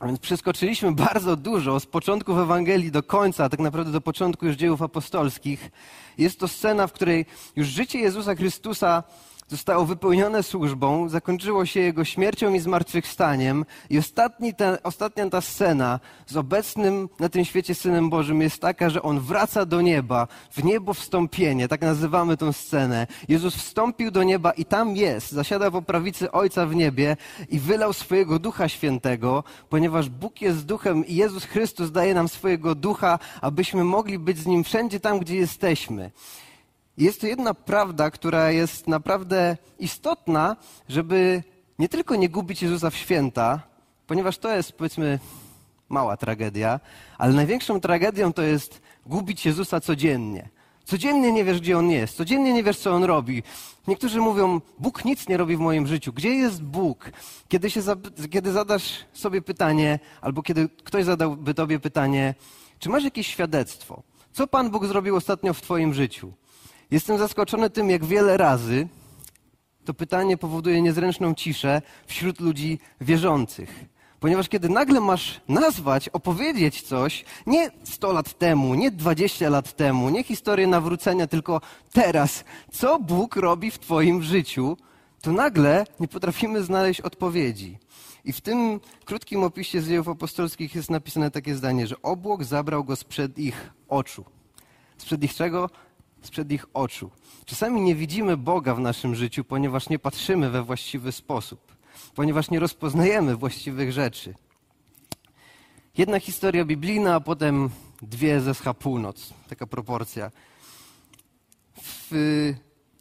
A 0.00 0.06
więc 0.06 0.18
przeskoczyliśmy 0.18 0.92
bardzo 1.10 1.36
dużo 1.36 1.80
z 1.80 1.86
początków 1.86 2.38
Ewangelii 2.38 2.90
do 2.90 3.02
końca, 3.02 3.48
tak 3.48 3.60
naprawdę 3.60 3.92
do 3.92 4.00
początku 4.00 4.46
już 4.46 4.56
dziejów 4.56 4.82
apostolskich. 4.82 5.70
Jest 6.18 6.40
to 6.40 6.48
scena, 6.48 6.86
w 6.86 6.92
której 6.92 7.26
już 7.56 7.68
życie 7.68 7.98
Jezusa 7.98 8.34
Chrystusa 8.34 9.02
zostało 9.48 9.86
wypełnione 9.86 10.42
służbą, 10.42 11.08
zakończyło 11.08 11.66
się 11.66 11.80
jego 11.80 12.04
śmiercią 12.04 12.54
i 12.54 12.60
zmartwychwstaniem. 12.60 13.64
I 13.90 13.98
ostatni 13.98 14.54
ta, 14.54 14.78
ostatnia 14.82 15.30
ta 15.30 15.40
scena 15.40 16.00
z 16.26 16.36
obecnym 16.36 17.08
na 17.20 17.28
tym 17.28 17.44
świecie 17.44 17.74
Synem 17.74 18.10
Bożym 18.10 18.42
jest 18.42 18.60
taka, 18.60 18.90
że 18.90 19.02
on 19.02 19.20
wraca 19.20 19.66
do 19.66 19.80
nieba, 19.80 20.28
w 20.50 20.64
niebo 20.64 20.94
wstąpienie, 20.94 21.68
tak 21.68 21.80
nazywamy 21.80 22.36
tę 22.36 22.52
scenę. 22.52 23.06
Jezus 23.28 23.56
wstąpił 23.56 24.10
do 24.10 24.22
nieba 24.22 24.50
i 24.50 24.64
tam 24.64 24.96
jest, 24.96 25.32
zasiada 25.32 25.70
po 25.70 25.82
prawicy 25.82 26.32
Ojca 26.32 26.66
w 26.66 26.74
niebie 26.74 27.16
i 27.48 27.58
wylał 27.58 27.92
swojego 27.92 28.38
Ducha 28.38 28.68
Świętego, 28.68 29.44
ponieważ 29.68 30.08
Bóg 30.08 30.40
jest 30.40 30.66
Duchem 30.66 31.06
i 31.06 31.14
Jezus 31.14 31.44
Chrystus 31.44 31.90
daje 31.90 32.14
nam 32.14 32.28
swojego 32.28 32.74
Ducha, 32.74 33.18
abyśmy 33.40 33.84
mogli 33.84 34.18
być 34.18 34.38
z 34.38 34.46
Nim 34.46 34.64
wszędzie 34.64 35.00
tam, 35.00 35.18
gdzie 35.18 35.36
jesteśmy. 35.36 36.10
Jest 36.98 37.20
to 37.20 37.26
jedna 37.26 37.54
prawda, 37.54 38.10
która 38.10 38.50
jest 38.50 38.88
naprawdę 38.88 39.56
istotna, 39.78 40.56
żeby 40.88 41.42
nie 41.78 41.88
tylko 41.88 42.16
nie 42.16 42.28
gubić 42.28 42.62
Jezusa 42.62 42.90
w 42.90 42.96
święta, 42.96 43.60
ponieważ 44.06 44.38
to 44.38 44.56
jest, 44.56 44.72
powiedzmy, 44.72 45.18
mała 45.88 46.16
tragedia, 46.16 46.80
ale 47.18 47.32
największą 47.32 47.80
tragedią 47.80 48.32
to 48.32 48.42
jest 48.42 48.80
gubić 49.06 49.46
Jezusa 49.46 49.80
codziennie. 49.80 50.48
Codziennie 50.84 51.32
nie 51.32 51.44
wiesz, 51.44 51.60
gdzie 51.60 51.78
On 51.78 51.90
jest, 51.90 52.16
codziennie 52.16 52.52
nie 52.52 52.62
wiesz, 52.62 52.78
co 52.78 52.92
On 52.94 53.04
robi. 53.04 53.42
Niektórzy 53.88 54.20
mówią, 54.20 54.60
Bóg 54.78 55.04
nic 55.04 55.28
nie 55.28 55.36
robi 55.36 55.56
w 55.56 55.60
moim 55.60 55.86
życiu. 55.86 56.12
Gdzie 56.12 56.34
jest 56.34 56.62
Bóg? 56.62 57.10
Kiedy, 57.48 57.70
się, 57.70 57.80
kiedy 58.30 58.52
zadasz 58.52 59.04
sobie 59.12 59.42
pytanie, 59.42 59.98
albo 60.20 60.42
kiedy 60.42 60.68
ktoś 60.68 61.04
zadałby 61.04 61.54
tobie 61.54 61.78
pytanie, 61.78 62.34
czy 62.78 62.88
masz 62.88 63.04
jakieś 63.04 63.26
świadectwo? 63.26 64.02
Co 64.32 64.46
Pan 64.46 64.70
Bóg 64.70 64.86
zrobił 64.86 65.16
ostatnio 65.16 65.54
w 65.54 65.60
twoim 65.60 65.94
życiu? 65.94 66.32
Jestem 66.90 67.18
zaskoczony 67.18 67.70
tym, 67.70 67.90
jak 67.90 68.04
wiele 68.04 68.36
razy 68.36 68.88
to 69.84 69.94
pytanie 69.94 70.36
powoduje 70.36 70.82
niezręczną 70.82 71.34
ciszę 71.34 71.82
wśród 72.06 72.40
ludzi 72.40 72.78
wierzących. 73.00 73.84
Ponieważ 74.20 74.48
kiedy 74.48 74.68
nagle 74.68 75.00
masz 75.00 75.40
nazwać, 75.48 76.08
opowiedzieć 76.08 76.82
coś, 76.82 77.24
nie 77.46 77.70
100 77.84 78.12
lat 78.12 78.38
temu, 78.38 78.74
nie 78.74 78.90
20 78.90 79.48
lat 79.48 79.76
temu, 79.76 80.08
nie 80.08 80.22
historię 80.24 80.66
nawrócenia, 80.66 81.26
tylko 81.26 81.60
teraz, 81.92 82.44
co 82.72 82.98
Bóg 82.98 83.36
robi 83.36 83.70
w 83.70 83.78
Twoim 83.78 84.22
życiu, 84.22 84.76
to 85.22 85.32
nagle 85.32 85.84
nie 86.00 86.08
potrafimy 86.08 86.62
znaleźć 86.62 87.00
odpowiedzi. 87.00 87.78
I 88.24 88.32
w 88.32 88.40
tym 88.40 88.80
krótkim 89.04 89.44
opisie 89.44 89.80
z 89.80 89.88
dziejów 89.88 90.08
apostolskich 90.08 90.74
jest 90.74 90.90
napisane 90.90 91.30
takie 91.30 91.54
zdanie, 91.54 91.86
że 91.86 92.02
obłok 92.02 92.44
zabrał 92.44 92.84
go 92.84 92.96
sprzed 92.96 93.38
ich 93.38 93.70
oczu. 93.88 94.24
Sprzed 94.98 95.24
ich 95.24 95.34
czego? 95.34 95.70
Sprzed 96.22 96.52
ich 96.52 96.66
oczu. 96.74 97.10
Czasami 97.44 97.80
nie 97.80 97.94
widzimy 97.94 98.36
Boga 98.36 98.74
w 98.74 98.80
naszym 98.80 99.14
życiu, 99.14 99.44
ponieważ 99.44 99.88
nie 99.88 99.98
patrzymy 99.98 100.50
we 100.50 100.62
właściwy 100.62 101.12
sposób, 101.12 101.76
ponieważ 102.14 102.50
nie 102.50 102.60
rozpoznajemy 102.60 103.36
właściwych 103.36 103.92
rzeczy. 103.92 104.34
Jedna 105.98 106.20
historia 106.20 106.64
biblijna, 106.64 107.14
a 107.14 107.20
potem 107.20 107.70
dwie 108.02 108.40
ze 108.40 108.54
scha 108.54 108.74
północ. 108.74 109.34
Taka 109.48 109.66
proporcja. 109.66 110.30
W 111.82 112.54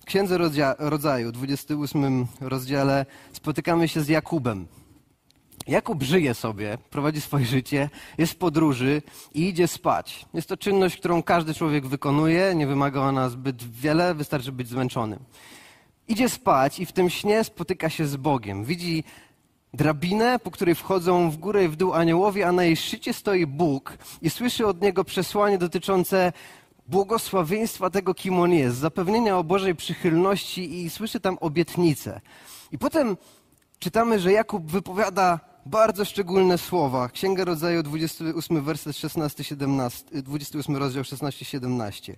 Księdze 0.05 0.37
Rodzaju, 0.79 1.31
28 1.31 2.27
rozdziale, 2.41 3.05
spotykamy 3.33 3.87
się 3.87 4.01
z 4.01 4.07
Jakubem. 4.07 4.67
Jakub 5.67 6.03
żyje 6.03 6.33
sobie, 6.33 6.77
prowadzi 6.89 7.21
swoje 7.21 7.45
życie, 7.45 7.89
jest 8.17 8.33
w 8.33 8.35
podróży 8.35 9.01
i 9.33 9.49
idzie 9.49 9.67
spać. 9.67 10.25
Jest 10.33 10.49
to 10.49 10.57
czynność, 10.57 10.97
którą 10.97 11.23
każdy 11.23 11.53
człowiek 11.53 11.87
wykonuje, 11.87 12.55
nie 12.55 12.67
wymaga 12.67 13.01
ona 13.01 13.29
zbyt 13.29 13.63
wiele, 13.63 14.15
wystarczy 14.15 14.51
być 14.51 14.67
zmęczonym. 14.67 15.19
Idzie 16.07 16.29
spać 16.29 16.79
i 16.79 16.85
w 16.85 16.91
tym 16.91 17.09
śnie 17.09 17.43
spotyka 17.43 17.89
się 17.89 18.07
z 18.07 18.15
Bogiem. 18.15 18.65
Widzi 18.65 19.03
drabinę, 19.73 20.39
po 20.39 20.51
której 20.51 20.75
wchodzą 20.75 21.31
w 21.31 21.37
górę 21.37 21.65
i 21.65 21.67
w 21.67 21.75
dół 21.75 21.93
aniołowie, 21.93 22.47
a 22.47 22.51
na 22.51 22.63
jej 22.63 22.75
szczycie 22.75 23.13
stoi 23.13 23.45
Bóg 23.45 23.97
i 24.21 24.29
słyszy 24.29 24.67
od 24.67 24.81
niego 24.81 25.03
przesłanie 25.03 25.57
dotyczące 25.57 26.33
błogosławieństwa 26.87 27.89
tego, 27.89 28.13
kim 28.13 28.39
on 28.39 28.53
jest, 28.53 28.77
zapewnienia 28.77 29.37
o 29.37 29.43
Bożej 29.43 29.75
przychylności 29.75 30.83
i 30.83 30.89
słyszy 30.89 31.19
tam 31.19 31.37
obietnicę. 31.41 32.21
I 32.71 32.77
potem 32.77 33.17
czytamy, 33.79 34.19
że 34.19 34.31
Jakub 34.31 34.71
wypowiada 34.71 35.39
bardzo 35.65 36.05
szczególne 36.05 36.57
słowa. 36.57 37.09
Księga 37.09 37.45
Rodzaju 37.45 37.83
28 37.83 38.63
werset 38.63 38.97
16, 38.97 39.43
17, 39.43 40.21
28 40.21 40.75
rozdział 40.77 41.03
16-17. 41.03 42.13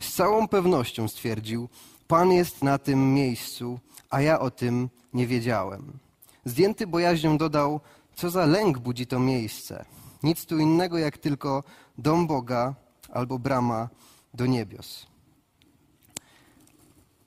Z 0.00 0.12
całą 0.12 0.48
pewnością 0.48 1.08
stwierdził, 1.08 1.68
Pan 2.08 2.32
jest 2.32 2.64
na 2.64 2.78
tym 2.78 3.14
miejscu, 3.14 3.80
a 4.10 4.20
ja 4.20 4.40
o 4.40 4.50
tym 4.50 4.88
nie 5.12 5.26
wiedziałem. 5.26 5.98
Zdjęty 6.44 6.86
bojaźnią 6.86 7.38
dodał, 7.38 7.80
co 8.14 8.30
za 8.30 8.46
lęk 8.46 8.78
budzi 8.78 9.06
to 9.06 9.18
miejsce. 9.18 9.84
Nic 10.22 10.46
tu 10.46 10.58
innego 10.58 10.98
jak 10.98 11.18
tylko 11.18 11.62
dom 11.98 12.26
Boga 12.26 12.74
albo 13.12 13.38
brama 13.38 13.88
do 14.34 14.46
niebios. 14.46 15.06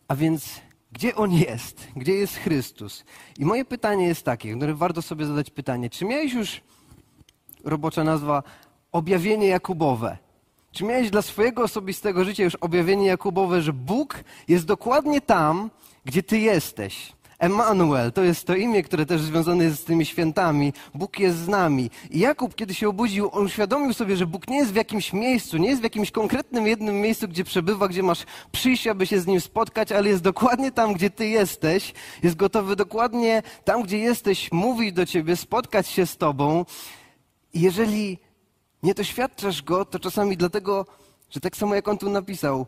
A 0.08 0.16
więc 0.16 0.62
gdzie 0.98 1.16
On 1.16 1.34
jest? 1.34 1.88
Gdzie 1.96 2.14
jest 2.14 2.36
Chrystus? 2.36 3.04
I 3.40 3.46
moje 3.46 3.66
pytanie 3.66 4.08
jest 4.08 4.24
takie, 4.24 4.56
które 4.56 4.74
warto 4.74 5.02
sobie 5.02 5.26
zadać 5.26 5.50
pytanie. 5.50 5.90
Czy 5.90 6.06
miałeś 6.06 6.34
już, 6.34 6.62
robocza 7.64 8.04
nazwa, 8.04 8.44
objawienie 8.92 9.48
Jakubowe? 9.48 10.18
Czy 10.72 10.84
miałeś 10.84 11.10
dla 11.10 11.22
swojego 11.22 11.64
osobistego 11.64 12.26
życia 12.26 12.44
już 12.44 12.56
objawienie 12.56 13.08
Jakubowe, 13.08 13.62
że 13.62 13.74
Bóg 13.74 14.24
jest 14.48 14.66
dokładnie 14.66 15.22
tam, 15.22 15.70
gdzie 16.06 16.24
Ty 16.24 16.40
jesteś? 16.40 17.14
Emanuel 17.40 18.12
to 18.12 18.24
jest 18.24 18.48
to 18.48 18.56
imię, 18.56 18.84
które 18.84 19.06
też 19.06 19.22
związane 19.22 19.64
jest 19.64 19.80
z 19.80 19.84
tymi 19.84 20.06
świętami. 20.06 20.74
Bóg 20.94 21.20
jest 21.20 21.38
z 21.38 21.48
nami. 21.48 21.90
I 22.10 22.20
Jakub, 22.20 22.56
kiedy 22.56 22.74
się 22.74 22.90
obudził, 22.90 23.30
on 23.32 23.46
uświadomił 23.46 23.94
sobie, 23.94 24.18
że 24.18 24.28
Bóg 24.28 24.48
nie 24.48 24.58
jest 24.58 24.72
w 24.72 24.76
jakimś 24.76 25.14
miejscu, 25.14 25.58
nie 25.58 25.70
jest 25.70 25.82
w 25.82 25.84
jakimś 25.84 26.12
konkretnym 26.12 26.68
jednym 26.68 27.02
miejscu, 27.02 27.28
gdzie 27.28 27.44
przebywa, 27.44 27.88
gdzie 27.88 28.04
masz 28.04 28.26
przyjść, 28.52 28.88
aby 28.88 29.08
się 29.08 29.20
z 29.20 29.28
nim 29.28 29.42
spotkać, 29.42 29.92
ale 29.92 30.10
jest 30.10 30.24
dokładnie 30.24 30.72
tam, 30.72 30.94
gdzie 30.94 31.10
ty 31.10 31.28
jesteś. 31.28 31.94
Jest 32.24 32.36
gotowy 32.36 32.76
dokładnie 32.76 33.44
tam, 33.64 33.84
gdzie 33.84 33.98
jesteś, 33.98 34.52
mówić 34.52 34.94
do 34.94 35.06
ciebie, 35.06 35.36
spotkać 35.36 35.88
się 35.88 36.06
z 36.06 36.18
tobą. 36.18 36.66
I 37.54 37.62
jeżeli 37.62 38.18
nie 38.84 38.94
doświadczasz 38.94 39.64
go, 39.64 39.86
to 39.86 40.00
czasami 40.00 40.38
dlatego, 40.38 40.86
że 41.30 41.40
tak 41.40 41.58
samo 41.58 41.76
jak 41.76 41.88
on 41.88 41.98
tu 41.98 42.10
napisał, 42.10 42.66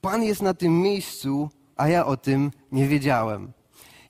Pan 0.00 0.22
jest 0.22 0.42
na 0.42 0.54
tym 0.54 0.82
miejscu, 0.82 1.50
a 1.76 1.88
ja 1.88 2.06
o 2.06 2.16
tym 2.16 2.50
nie 2.72 2.88
wiedziałem. 2.88 3.52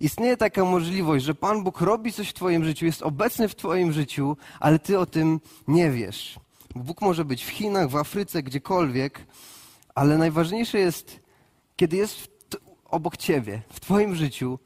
Istnieje 0.01 0.37
taka 0.37 0.65
możliwość, 0.65 1.25
że 1.25 1.35
Pan 1.35 1.65
Bóg 1.65 1.81
robi 1.81 2.13
coś 2.13 2.29
w 2.29 2.33
Twoim 2.33 2.65
życiu, 2.65 2.87
jest 2.87 3.03
obecny 3.03 3.49
w 3.49 3.55
Twoim 3.55 3.93
życiu, 3.93 4.37
ale 4.61 4.79
Ty 4.79 4.99
o 4.99 5.07
tym 5.07 5.41
nie 5.69 5.91
wiesz. 5.91 6.41
Bóg 6.75 7.01
może 7.01 7.25
być 7.25 7.45
w 7.45 7.49
Chinach, 7.49 7.89
w 7.89 7.97
Afryce, 7.97 8.43
gdziekolwiek, 8.43 9.27
ale 9.95 10.19
najważniejsze 10.19 10.79
jest, 10.79 11.21
kiedy 11.77 11.97
jest 11.97 12.29
obok 12.85 13.17
Ciebie, 13.17 13.63
w 13.69 13.81
Twoim 13.81 14.15
życiu, 14.15 14.59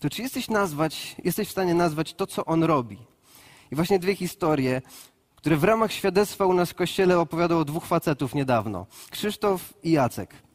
to 0.00 0.10
czy 0.10 0.22
jesteś, 0.22 0.48
nazwać, 0.48 1.16
jesteś 1.24 1.48
w 1.48 1.50
stanie 1.50 1.74
nazwać 1.74 2.14
to, 2.14 2.26
co 2.26 2.44
On 2.44 2.64
robi. 2.64 2.98
I 3.70 3.76
właśnie 3.76 3.98
dwie 3.98 4.16
historie, 4.16 4.82
które 5.36 5.56
w 5.56 5.64
ramach 5.64 5.92
świadectwa 5.92 6.46
u 6.46 6.54
nas 6.54 6.70
w 6.70 6.74
kościele 6.74 7.18
opowiadał 7.18 7.58
o 7.58 7.64
dwóch 7.64 7.86
facetów 7.86 8.34
niedawno. 8.34 8.86
Krzysztof 9.10 9.74
i 9.82 9.90
Jacek. 9.90 10.45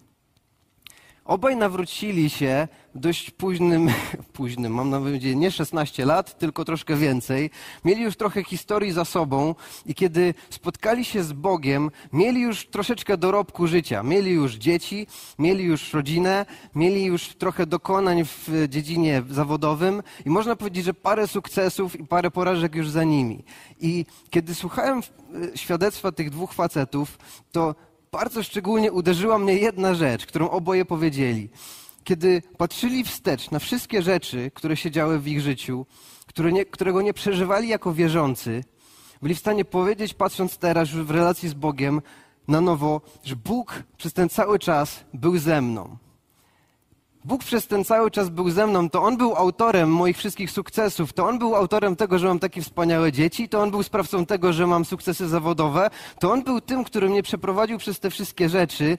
Obaj 1.32 1.56
nawrócili 1.56 2.30
się 2.30 2.68
w 2.96 3.00
dość 3.00 3.32
późnym, 3.32 3.90
późnym, 4.34 4.74
mam 4.74 4.90
na 4.90 5.00
myśli 5.00 5.38
nie 5.38 5.52
16 5.52 6.06
lat, 6.06 6.38
tylko 6.38 6.66
troszkę 6.66 6.96
więcej. 6.96 7.50
Mieli 7.86 8.02
już 8.02 8.16
trochę 8.16 8.44
historii 8.44 8.92
za 8.92 9.06
sobą 9.06 9.56
i 9.86 9.96
kiedy 9.96 10.34
spotkali 10.50 11.06
się 11.06 11.24
z 11.24 11.34
Bogiem, 11.34 11.92
mieli 12.14 12.42
już 12.42 12.68
troszeczkę 12.68 13.18
dorobku 13.18 13.68
życia. 13.68 14.04
Mieli 14.04 14.32
już 14.32 14.56
dzieci, 14.56 15.08
mieli 15.40 15.64
już 15.64 15.94
rodzinę, 15.94 16.46
mieli 16.76 17.06
już 17.06 17.28
trochę 17.28 17.66
dokonań 17.66 18.26
w 18.26 18.50
dziedzinie 18.70 19.24
zawodowym 19.30 20.04
i 20.26 20.30
można 20.30 20.56
powiedzieć, 20.56 20.86
że 20.86 20.94
parę 20.94 21.28
sukcesów 21.28 22.00
i 22.00 22.06
parę 22.06 22.32
porażek 22.32 22.76
już 22.76 22.90
za 22.90 23.04
nimi. 23.04 23.44
I 23.80 24.06
kiedy 24.30 24.56
słuchałem 24.56 25.02
świadectwa 25.56 26.12
tych 26.12 26.30
dwóch 26.30 26.54
facetów, 26.54 27.18
to 27.52 27.76
bardzo 28.12 28.44
szczególnie 28.44 28.92
uderzyła 28.92 29.38
mnie 29.38 29.54
jedna 29.54 29.94
rzecz, 29.94 30.26
którą 30.26 30.50
oboje 30.50 30.86
powiedzieli. 30.86 31.50
Kiedy 32.04 32.42
patrzyli 32.58 33.04
wstecz 33.04 33.52
na 33.52 33.60
wszystkie 33.60 34.02
rzeczy, 34.02 34.52
które 34.54 34.78
się 34.78 34.92
działy 34.92 35.20
w 35.20 35.28
ich 35.28 35.42
życiu, 35.42 35.86
nie, 36.52 36.66
którego 36.66 37.02
nie 37.02 37.14
przeżywali 37.14 37.68
jako 37.68 37.94
wierzący, 37.94 38.64
byli 39.22 39.36
w 39.36 39.40
stanie 39.40 39.66
powiedzieć, 39.66 40.14
patrząc 40.14 40.58
teraz 40.58 40.90
w 40.90 41.12
relacji 41.12 41.50
z 41.50 41.54
Bogiem, 41.54 42.02
na 42.48 42.62
nowo, 42.62 43.02
że 43.24 43.36
Bóg 43.36 43.84
przez 43.98 44.14
ten 44.14 44.30
cały 44.30 44.60
czas 44.60 45.04
był 45.14 45.38
ze 45.38 45.62
mną. 45.62 45.98
Bóg 47.26 47.44
przez 47.44 47.68
ten 47.68 47.86
cały 47.86 48.12
czas 48.12 48.30
był 48.30 48.50
ze 48.50 48.68
mną, 48.68 48.90
to 48.90 49.04
On 49.04 49.18
był 49.18 49.36
autorem 49.36 49.90
moich 49.90 50.18
wszystkich 50.18 50.52
sukcesów, 50.52 51.14
to 51.14 51.28
On 51.28 51.40
był 51.40 51.56
autorem 51.56 51.96
tego, 51.96 52.20
że 52.20 52.28
mam 52.28 52.40
takie 52.40 52.62
wspaniałe 52.62 53.12
dzieci, 53.12 53.50
to 53.50 53.62
On 53.62 53.72
był 53.72 53.84
sprawcą 53.84 54.26
tego, 54.26 54.54
że 54.54 54.68
mam 54.68 54.86
sukcesy 54.86 55.28
zawodowe, 55.28 55.90
to 56.20 56.32
On 56.32 56.44
był 56.44 56.62
tym, 56.62 56.84
który 56.84 57.10
mnie 57.10 57.24
przeprowadził 57.24 57.78
przez 57.78 58.00
te 58.00 58.10
wszystkie 58.10 58.50
rzeczy. 58.50 58.98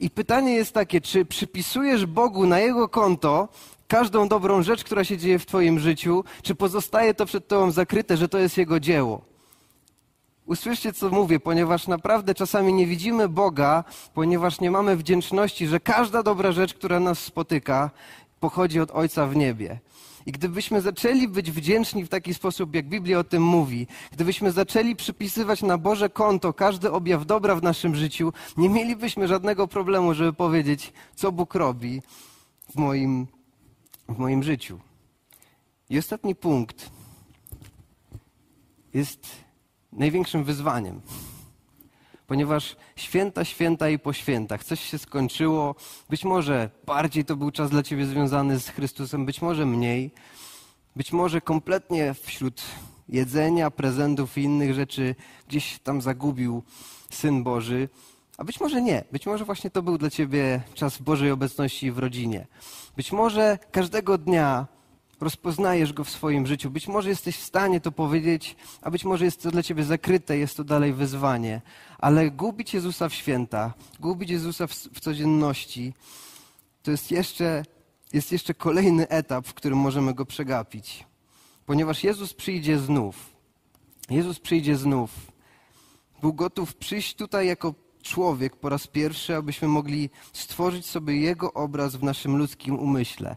I 0.00 0.10
pytanie 0.10 0.52
jest 0.52 0.72
takie, 0.72 1.00
czy 1.00 1.24
przypisujesz 1.24 2.06
Bogu 2.06 2.46
na 2.46 2.58
Jego 2.58 2.88
konto 2.88 3.48
każdą 3.88 4.28
dobrą 4.28 4.62
rzecz, 4.62 4.84
która 4.84 5.04
się 5.04 5.18
dzieje 5.18 5.38
w 5.38 5.46
Twoim 5.46 5.78
życiu, 5.78 6.24
czy 6.42 6.54
pozostaje 6.54 7.14
to 7.14 7.26
przed 7.26 7.48
Tobą 7.48 7.70
zakryte, 7.70 8.16
że 8.16 8.28
to 8.28 8.38
jest 8.38 8.58
Jego 8.58 8.80
dzieło? 8.80 9.29
Usłyszcie, 10.50 10.92
co 10.92 11.10
mówię, 11.10 11.40
ponieważ 11.40 11.88
naprawdę 11.88 12.34
czasami 12.34 12.72
nie 12.72 12.86
widzimy 12.86 13.28
Boga, 13.28 13.84
ponieważ 14.14 14.60
nie 14.60 14.70
mamy 14.70 14.96
wdzięczności, 14.96 15.66
że 15.66 15.80
każda 15.80 16.22
dobra 16.22 16.52
rzecz, 16.52 16.74
która 16.74 17.00
nas 17.00 17.18
spotyka, 17.18 17.90
pochodzi 18.40 18.80
od 18.80 18.90
Ojca 18.90 19.26
w 19.26 19.36
niebie. 19.36 19.80
I 20.26 20.32
gdybyśmy 20.32 20.80
zaczęli 20.80 21.28
być 21.28 21.50
wdzięczni 21.50 22.04
w 22.04 22.08
taki 22.08 22.34
sposób, 22.34 22.74
jak 22.74 22.88
Biblia 22.88 23.18
o 23.18 23.24
tym 23.24 23.42
mówi, 23.42 23.86
gdybyśmy 24.12 24.52
zaczęli 24.52 24.96
przypisywać 24.96 25.62
na 25.62 25.78
Boże 25.78 26.08
konto 26.08 26.52
każdy 26.52 26.92
objaw 26.92 27.26
dobra 27.26 27.54
w 27.56 27.62
naszym 27.62 27.96
życiu, 27.96 28.32
nie 28.56 28.68
mielibyśmy 28.68 29.28
żadnego 29.28 29.68
problemu, 29.68 30.14
żeby 30.14 30.32
powiedzieć, 30.32 30.92
co 31.14 31.32
Bóg 31.32 31.54
robi 31.54 32.02
w 32.74 32.76
moim, 32.76 33.26
w 34.08 34.18
moim 34.18 34.42
życiu. 34.42 34.80
I 35.90 35.98
ostatni 35.98 36.34
punkt 36.34 36.90
jest 38.94 39.49
największym 39.92 40.44
wyzwaniem. 40.44 41.00
Ponieważ 42.26 42.76
święta, 42.96 43.44
święta 43.44 43.88
i 43.88 43.98
po 43.98 44.12
świętach 44.12 44.64
coś 44.64 44.80
się 44.80 44.98
skończyło. 44.98 45.74
Być 46.10 46.24
może 46.24 46.70
bardziej 46.86 47.24
to 47.24 47.36
był 47.36 47.50
czas 47.50 47.70
dla 47.70 47.82
ciebie 47.82 48.06
związany 48.06 48.60
z 48.60 48.68
Chrystusem, 48.68 49.26
być 49.26 49.42
może 49.42 49.66
mniej. 49.66 50.10
Być 50.96 51.12
może 51.12 51.40
kompletnie 51.40 52.14
wśród 52.14 52.62
jedzenia, 53.08 53.70
prezentów 53.70 54.38
i 54.38 54.42
innych 54.42 54.74
rzeczy 54.74 55.14
gdzieś 55.48 55.78
tam 55.78 56.00
zagubił 56.00 56.62
Syn 57.10 57.42
Boży. 57.42 57.88
A 58.38 58.44
być 58.44 58.60
może 58.60 58.82
nie. 58.82 59.04
Być 59.12 59.26
może 59.26 59.44
właśnie 59.44 59.70
to 59.70 59.82
był 59.82 59.98
dla 59.98 60.10
ciebie 60.10 60.62
czas 60.74 60.98
Bożej 60.98 61.30
obecności 61.30 61.92
w 61.92 61.98
rodzinie. 61.98 62.46
Być 62.96 63.12
może 63.12 63.58
każdego 63.72 64.18
dnia 64.18 64.66
rozpoznajesz 65.20 65.92
go 65.92 66.04
w 66.04 66.10
swoim 66.10 66.46
życiu. 66.46 66.70
Być 66.70 66.88
może 66.88 67.08
jesteś 67.08 67.36
w 67.36 67.44
stanie 67.44 67.80
to 67.80 67.92
powiedzieć, 67.92 68.56
a 68.82 68.90
być 68.90 69.04
może 69.04 69.24
jest 69.24 69.42
to 69.42 69.50
dla 69.50 69.62
ciebie 69.62 69.84
zakryte, 69.84 70.38
jest 70.38 70.56
to 70.56 70.64
dalej 70.64 70.92
wyzwanie. 70.92 71.60
Ale 71.98 72.30
gubić 72.30 72.74
Jezusa 72.74 73.08
w 73.08 73.14
święta, 73.14 73.74
gubić 74.00 74.30
Jezusa 74.30 74.66
w, 74.66 74.72
w 74.72 75.00
codzienności, 75.00 75.94
to 76.82 76.90
jest 76.90 77.10
jeszcze, 77.10 77.64
jest 78.12 78.32
jeszcze 78.32 78.54
kolejny 78.54 79.08
etap, 79.08 79.46
w 79.46 79.54
którym 79.54 79.78
możemy 79.78 80.14
go 80.14 80.26
przegapić. 80.26 81.06
Ponieważ 81.66 82.04
Jezus 82.04 82.34
przyjdzie 82.34 82.78
znów. 82.78 83.30
Jezus 84.10 84.40
przyjdzie 84.40 84.76
znów. 84.76 85.10
Był 86.20 86.32
gotów 86.32 86.74
przyjść 86.74 87.14
tutaj 87.14 87.46
jako 87.46 87.74
człowiek 88.02 88.56
po 88.56 88.68
raz 88.68 88.86
pierwszy, 88.86 89.36
abyśmy 89.36 89.68
mogli 89.68 90.10
stworzyć 90.32 90.86
sobie 90.86 91.16
Jego 91.20 91.52
obraz 91.52 91.96
w 91.96 92.02
naszym 92.02 92.36
ludzkim 92.36 92.78
umyśle. 92.78 93.36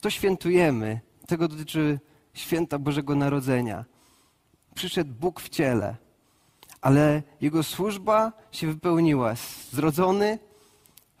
To 0.00 0.10
świętujemy, 0.10 1.00
tego 1.30 1.48
dotyczy 1.48 2.00
święta 2.34 2.78
Bożego 2.78 3.14
Narodzenia. 3.14 3.84
Przyszedł 4.74 5.14
Bóg 5.14 5.40
w 5.40 5.48
ciele, 5.48 5.96
ale 6.80 7.22
jego 7.40 7.62
służba 7.62 8.32
się 8.52 8.66
wypełniła. 8.66 9.34
Zrodzony, 9.72 10.38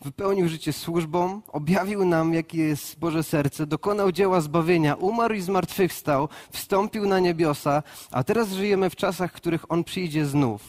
wypełnił 0.02 0.48
życie 0.48 0.72
służbą, 0.72 1.42
objawił 1.48 2.04
nam, 2.04 2.34
jakie 2.34 2.58
jest 2.58 2.98
Boże 2.98 3.22
serce, 3.22 3.66
dokonał 3.66 4.12
dzieła 4.12 4.40
zbawienia, 4.40 4.94
umarł 4.94 5.34
i 5.34 5.40
zmartwychwstał, 5.40 6.28
wstąpił 6.52 7.06
na 7.06 7.20
niebiosa, 7.20 7.82
a 8.10 8.24
teraz 8.24 8.48
żyjemy 8.52 8.90
w 8.90 8.96
czasach, 8.96 9.32
w 9.32 9.36
których 9.36 9.72
On 9.72 9.84
przyjdzie 9.84 10.26
znów. 10.26 10.62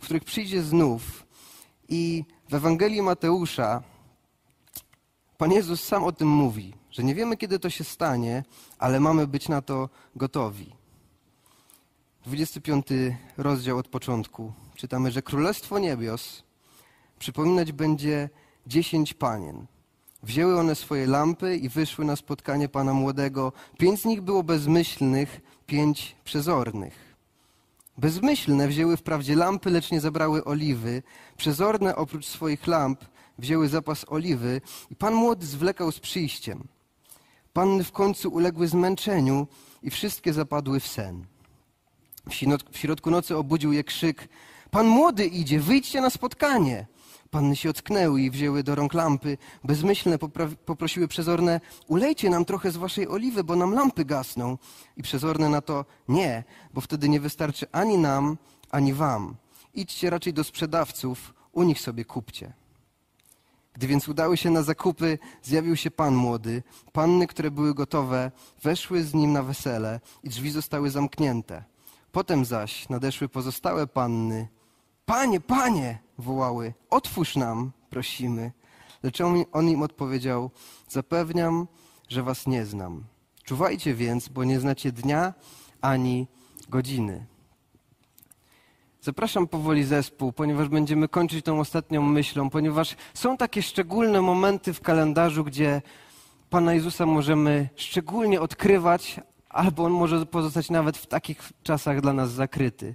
W 0.00 0.04
których 0.04 0.24
przyjdzie 0.24 0.62
znów. 0.62 1.26
I 1.88 2.24
w 2.48 2.54
Ewangelii 2.54 3.02
Mateusza 3.02 3.82
Pan 5.38 5.52
Jezus 5.52 5.82
sam 5.82 6.04
o 6.04 6.12
tym 6.12 6.28
mówi 6.28 6.79
że 6.90 7.02
nie 7.02 7.14
wiemy, 7.14 7.36
kiedy 7.36 7.58
to 7.58 7.70
się 7.70 7.84
stanie, 7.84 8.44
ale 8.78 9.00
mamy 9.00 9.26
być 9.26 9.48
na 9.48 9.62
to 9.62 9.88
gotowi. 10.16 10.72
25 12.26 12.86
rozdział 13.36 13.78
od 13.78 13.88
początku. 13.88 14.52
Czytamy, 14.74 15.10
że 15.10 15.22
Królestwo 15.22 15.78
Niebios 15.78 16.42
przypominać 17.18 17.72
będzie 17.72 18.28
dziesięć 18.66 19.14
panien. 19.14 19.66
Wzięły 20.22 20.58
one 20.58 20.74
swoje 20.74 21.06
lampy 21.06 21.56
i 21.56 21.68
wyszły 21.68 22.04
na 22.04 22.16
spotkanie 22.16 22.68
Pana 22.68 22.94
Młodego. 22.94 23.52
Pięć 23.78 24.00
z 24.00 24.04
nich 24.04 24.20
było 24.20 24.42
bezmyślnych, 24.42 25.40
pięć 25.66 26.16
przezornych. 26.24 27.10
Bezmyślne 27.98 28.68
wzięły 28.68 28.96
wprawdzie 28.96 29.36
lampy, 29.36 29.70
lecz 29.70 29.90
nie 29.90 30.00
zabrały 30.00 30.44
oliwy. 30.44 31.02
Przezorne 31.36 31.96
oprócz 31.96 32.26
swoich 32.26 32.66
lamp 32.66 33.04
wzięły 33.38 33.68
zapas 33.68 34.04
oliwy 34.08 34.60
i 34.90 34.96
Pan 34.96 35.14
Młody 35.14 35.46
zwlekał 35.46 35.92
z 35.92 36.00
przyjściem. 36.00 36.68
Panny 37.52 37.84
w 37.84 37.92
końcu 37.92 38.28
uległy 38.28 38.68
zmęczeniu 38.68 39.46
i 39.82 39.90
wszystkie 39.90 40.32
zapadły 40.32 40.80
w 40.80 40.86
sen. 40.86 41.26
W 42.72 42.78
środku 42.78 43.10
nocy 43.10 43.36
obudził 43.36 43.72
je 43.72 43.84
krzyk: 43.84 44.28
Pan 44.70 44.86
młody 44.86 45.26
idzie, 45.26 45.60
wyjdźcie 45.60 46.00
na 46.00 46.10
spotkanie. 46.10 46.86
Panny 47.30 47.56
się 47.56 47.70
ocknęły 47.70 48.22
i 48.22 48.30
wzięły 48.30 48.62
do 48.62 48.74
rąk 48.74 48.94
lampy. 48.94 49.38
Bezmyślne 49.64 50.18
poprosiły 50.66 51.08
przezorne: 51.08 51.60
Ulejcie 51.86 52.30
nam 52.30 52.44
trochę 52.44 52.70
z 52.70 52.76
waszej 52.76 53.08
oliwy, 53.08 53.44
bo 53.44 53.56
nam 53.56 53.74
lampy 53.74 54.04
gasną. 54.04 54.58
I 54.96 55.02
przezorne 55.02 55.48
na 55.48 55.60
to: 55.60 55.84
Nie, 56.08 56.44
bo 56.74 56.80
wtedy 56.80 57.08
nie 57.08 57.20
wystarczy 57.20 57.66
ani 57.72 57.98
nam, 57.98 58.38
ani 58.70 58.92
wam. 58.92 59.36
Idźcie 59.74 60.10
raczej 60.10 60.32
do 60.32 60.44
sprzedawców, 60.44 61.34
u 61.52 61.62
nich 61.62 61.80
sobie 61.80 62.04
kupcie. 62.04 62.59
Gdy 63.74 63.86
więc 63.86 64.08
udały 64.08 64.36
się 64.36 64.50
na 64.50 64.62
zakupy, 64.62 65.18
zjawił 65.42 65.76
się 65.76 65.90
pan 65.90 66.14
młody. 66.14 66.62
Panny, 66.92 67.26
które 67.26 67.50
były 67.50 67.74
gotowe, 67.74 68.30
weszły 68.62 69.02
z 69.02 69.14
nim 69.14 69.32
na 69.32 69.42
wesele 69.42 70.00
i 70.22 70.28
drzwi 70.28 70.50
zostały 70.50 70.90
zamknięte. 70.90 71.64
Potem 72.12 72.44
zaś 72.44 72.88
nadeszły 72.88 73.28
pozostałe 73.28 73.86
panny. 73.86 74.48
Panie, 75.06 75.40
panie! 75.40 75.98
wołały. 76.18 76.74
Otwórz 76.90 77.36
nam, 77.36 77.72
prosimy. 77.90 78.52
Lecz 79.02 79.20
on 79.52 79.68
im 79.68 79.82
odpowiedział: 79.82 80.50
Zapewniam, 80.88 81.66
że 82.08 82.22
was 82.22 82.46
nie 82.46 82.66
znam. 82.66 83.04
Czuwajcie 83.44 83.94
więc, 83.94 84.28
bo 84.28 84.44
nie 84.44 84.60
znacie 84.60 84.92
dnia 84.92 85.34
ani 85.80 86.26
godziny. 86.68 87.26
Zapraszam 89.02 89.48
powoli 89.48 89.84
zespół, 89.84 90.32
ponieważ 90.32 90.68
będziemy 90.68 91.08
kończyć 91.08 91.44
tą 91.44 91.60
ostatnią 91.60 92.02
myślą, 92.02 92.50
ponieważ 92.50 92.96
są 93.14 93.36
takie 93.36 93.62
szczególne 93.62 94.22
momenty 94.22 94.72
w 94.72 94.80
kalendarzu, 94.80 95.44
gdzie 95.44 95.82
Pana 96.50 96.74
Jezusa 96.74 97.06
możemy 97.06 97.68
szczególnie 97.76 98.40
odkrywać, 98.40 99.20
albo 99.48 99.84
On 99.84 99.92
może 99.92 100.26
pozostać 100.26 100.70
nawet 100.70 100.96
w 100.96 101.06
takich 101.06 101.52
czasach 101.62 102.00
dla 102.00 102.12
nas 102.12 102.32
zakryty. 102.32 102.94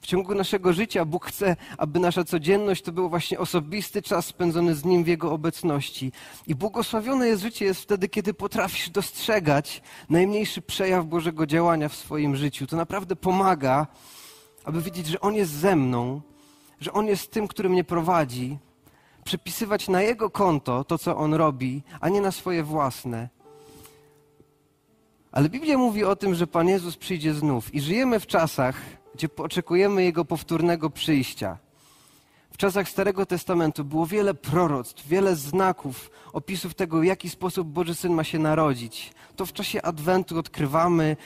W 0.00 0.06
ciągu 0.06 0.34
naszego 0.34 0.72
życia 0.72 1.04
Bóg 1.04 1.26
chce, 1.26 1.56
aby 1.78 2.00
nasza 2.00 2.24
codzienność 2.24 2.82
to 2.82 2.92
był 2.92 3.08
właśnie 3.08 3.38
osobisty 3.38 4.02
czas 4.02 4.26
spędzony 4.26 4.74
z 4.74 4.84
Nim 4.84 5.04
w 5.04 5.06
Jego 5.06 5.32
obecności. 5.32 6.12
I 6.46 6.54
błogosławione 6.54 7.28
jest 7.28 7.42
życie 7.42 7.64
jest 7.64 7.82
wtedy, 7.82 8.08
kiedy 8.08 8.34
potrafisz 8.34 8.90
dostrzegać 8.90 9.82
najmniejszy 10.10 10.62
przejaw 10.62 11.06
Bożego 11.06 11.46
działania 11.46 11.88
w 11.88 11.94
swoim 11.94 12.36
życiu. 12.36 12.66
To 12.66 12.76
naprawdę 12.76 13.16
pomaga 13.16 13.86
aby 14.68 14.82
wiedzieć, 14.82 15.06
że 15.06 15.20
On 15.20 15.34
jest 15.34 15.52
ze 15.52 15.76
mną, 15.76 16.20
że 16.80 16.92
On 16.92 17.06
jest 17.06 17.30
tym, 17.30 17.48
który 17.48 17.68
mnie 17.68 17.84
prowadzi, 17.84 18.58
przypisywać 19.24 19.88
na 19.88 20.02
Jego 20.02 20.30
konto 20.30 20.84
to, 20.84 20.98
co 20.98 21.16
On 21.16 21.34
robi, 21.34 21.82
a 22.00 22.08
nie 22.08 22.20
na 22.20 22.32
swoje 22.32 22.62
własne. 22.62 23.28
Ale 25.32 25.48
Biblia 25.48 25.78
mówi 25.78 26.04
o 26.04 26.16
tym, 26.16 26.34
że 26.34 26.46
Pan 26.46 26.68
Jezus 26.68 26.96
przyjdzie 26.96 27.34
znów 27.34 27.74
i 27.74 27.80
żyjemy 27.80 28.20
w 28.20 28.26
czasach, 28.26 28.76
gdzie 29.14 29.28
oczekujemy 29.36 30.04
Jego 30.04 30.24
powtórnego 30.24 30.90
przyjścia. 30.90 31.58
W 32.50 32.56
czasach 32.56 32.88
Starego 32.88 33.26
Testamentu 33.26 33.84
było 33.84 34.06
wiele 34.06 34.34
proroctw, 34.34 35.06
wiele 35.06 35.36
znaków, 35.36 36.10
opisów 36.32 36.74
tego, 36.74 37.00
w 37.00 37.04
jaki 37.04 37.30
sposób 37.30 37.68
Boży 37.68 37.94
Syn 37.94 38.12
ma 38.12 38.24
się 38.24 38.38
narodzić. 38.38 39.12
To 39.36 39.46
w 39.46 39.52
czasie 39.52 39.82
Adwentu 39.82 40.38
odkrywamy 40.38 41.16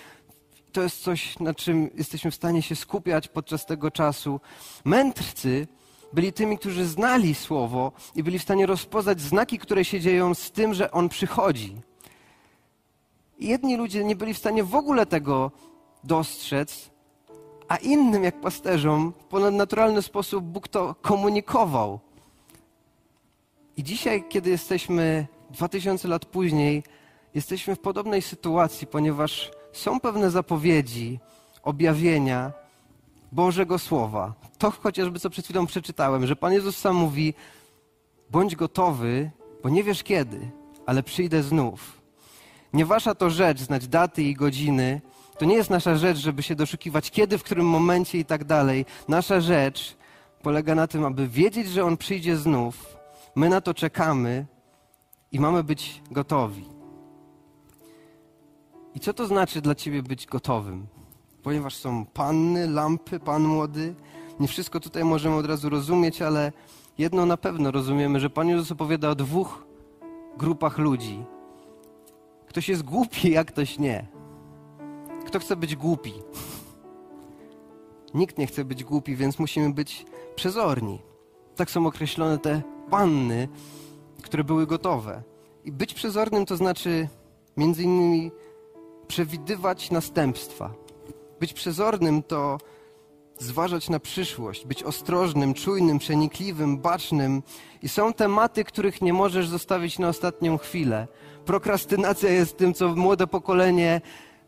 to 0.73 0.83
jest 0.83 1.03
coś, 1.03 1.39
na 1.39 1.55
czym 1.55 1.91
jesteśmy 1.95 2.31
w 2.31 2.35
stanie 2.35 2.63
się 2.63 2.77
skupiać 2.77 3.29
podczas 3.29 3.67
tego 3.67 3.91
czasu. 3.91 4.41
Mędrcy 4.85 5.67
byli 6.13 6.33
tymi, 6.33 6.59
którzy 6.59 6.87
znali 6.87 7.35
Słowo 7.35 7.93
i 8.15 8.23
byli 8.23 8.39
w 8.39 8.43
stanie 8.43 8.67
rozpoznać 8.67 9.21
znaki, 9.21 9.59
które 9.59 9.85
się 9.85 10.01
dzieją 10.01 10.35
z 10.35 10.51
tym, 10.51 10.75
że 10.75 10.91
On 10.91 11.09
przychodzi. 11.09 11.77
Jedni 13.39 13.77
ludzie 13.77 14.05
nie 14.05 14.17
byli 14.17 14.35
w 14.35 14.39
stanie 14.39 14.65
w 14.65 14.75
ogóle 14.75 15.07
tego 15.07 15.51
dostrzec, 16.05 16.91
a 17.69 17.77
innym, 17.77 18.25
jak 18.25 18.41
pasterzom, 18.41 19.13
w 19.21 19.25
ponadnaturalny 19.25 20.03
sposób 20.03 20.45
Bóg 20.45 20.69
to 20.69 20.95
komunikował. 20.95 22.01
I 23.77 23.83
dzisiaj, 23.83 24.25
kiedy 24.29 24.51
jesteśmy 24.51 25.27
dwa 25.51 25.69
tysiące 25.69 26.09
lat 26.09 26.25
później 26.25 26.83
jesteśmy 27.35 27.77
w 27.77 27.81
podobnej 27.81 28.23
sytuacji, 28.23 28.87
ponieważ 28.87 29.51
są 29.73 30.01
pewne 30.01 30.31
zapowiedzi, 30.31 31.19
objawienia 31.63 32.53
Bożego 33.33 33.79
Słowa. 33.79 34.35
To 34.59 34.71
chociażby 34.71 35.21
co 35.21 35.31
przed 35.31 35.45
chwilą 35.45 35.67
przeczytałem, 35.67 36.27
że 36.27 36.37
Pan 36.37 36.53
Jezus 36.53 36.77
sam 36.77 36.97
mówi: 36.97 37.35
bądź 38.31 38.57
gotowy, 38.57 39.31
bo 39.63 39.69
nie 39.69 39.85
wiesz 39.85 40.03
kiedy, 40.03 40.51
ale 40.87 41.03
przyjdę 41.03 41.43
znów. 41.43 42.03
Nie 42.73 42.87
wasza 42.87 43.15
to 43.15 43.31
rzecz 43.31 43.61
znać 43.61 43.89
daty 43.89 44.23
i 44.23 44.35
godziny. 44.35 45.01
To 45.39 45.45
nie 45.45 45.55
jest 45.55 45.71
nasza 45.71 45.97
rzecz, 45.97 46.19
żeby 46.19 46.43
się 46.43 46.55
doszukiwać 46.55 47.11
kiedy, 47.11 47.39
w 47.39 47.43
którym 47.43 47.67
momencie 47.67 48.19
i 48.19 48.25
tak 48.25 48.45
dalej. 48.45 48.87
Nasza 49.09 49.41
rzecz 49.41 49.97
polega 50.43 50.75
na 50.75 50.87
tym, 50.87 51.05
aby 51.05 51.29
wiedzieć, 51.29 51.69
że 51.69 51.85
On 51.85 51.97
przyjdzie 51.97 52.37
znów. 52.37 52.97
My 53.35 53.49
na 53.49 53.61
to 53.61 53.75
czekamy 53.75 54.47
i 55.33 55.41
mamy 55.41 55.65
być 55.65 56.03
gotowi. 56.11 56.82
I 58.95 59.01
co 59.01 59.13
to 59.13 59.27
znaczy 59.27 59.61
dla 59.61 59.75
ciebie 59.75 60.03
być 60.03 60.27
gotowym? 60.27 60.87
Ponieważ 61.43 61.77
są 61.77 62.07
panny, 62.07 62.69
lampy, 62.69 63.21
pan 63.21 63.43
młody. 63.43 63.95
Nie 64.41 64.49
wszystko 64.49 64.81
tutaj 64.81 65.05
możemy 65.05 65.37
od 65.37 65.47
razu 65.47 65.69
rozumieć, 65.69 66.23
ale 66.23 66.53
jedno 66.99 67.27
na 67.27 67.37
pewno 67.37 67.71
rozumiemy, 67.71 68.21
że 68.21 68.31
Pan 68.31 68.49
Jezus 68.49 68.73
opowiada 68.73 69.11
o 69.11 69.15
dwóch 69.15 69.67
grupach 70.39 70.79
ludzi. 70.79 71.25
Ktoś 72.47 72.69
jest 72.69 72.83
głupi, 72.83 73.37
a 73.37 73.45
ktoś 73.45 73.79
nie. 73.79 74.07
Kto 75.27 75.39
chce 75.39 75.57
być 75.57 75.77
głupi? 75.77 76.13
Nikt 78.15 78.39
nie 78.39 78.47
chce 78.47 78.65
być 78.65 78.85
głupi, 78.85 79.17
więc 79.17 79.39
musimy 79.39 79.73
być 79.73 80.07
przezorni. 80.35 80.99
Tak 81.57 81.71
są 81.71 81.87
określone 81.87 82.39
te 82.39 82.63
panny, 82.91 83.49
które 84.23 84.45
były 84.45 84.67
gotowe. 84.67 85.23
I 85.65 85.73
być 85.73 85.95
przezornym 85.95 86.47
to 86.47 86.57
znaczy 86.57 87.09
między 87.57 87.83
innymi 87.83 88.31
przewidywać 89.13 89.91
następstwa. 89.91 90.71
Być 91.41 91.53
przezornym 91.53 92.23
to 92.23 92.59
zważać 93.39 93.89
na 93.89 94.01
przyszłość, 94.01 94.67
być 94.67 94.83
ostrożnym, 94.83 95.55
czujnym, 95.55 95.99
przenikliwym, 95.99 96.79
bacznym. 96.79 97.43
I 97.83 97.89
są 97.89 98.13
tematy, 98.13 98.65
których 98.65 99.03
nie 99.03 99.13
możesz 99.13 99.49
zostawić 99.49 99.99
na 99.99 100.09
ostatnią 100.09 100.59
chwilę. 100.59 101.09
Prokrastynacja 101.45 102.31
jest 102.31 102.57
tym, 102.57 102.75
co 102.75 102.89
młode 102.89 103.27
pokolenie 103.27 104.01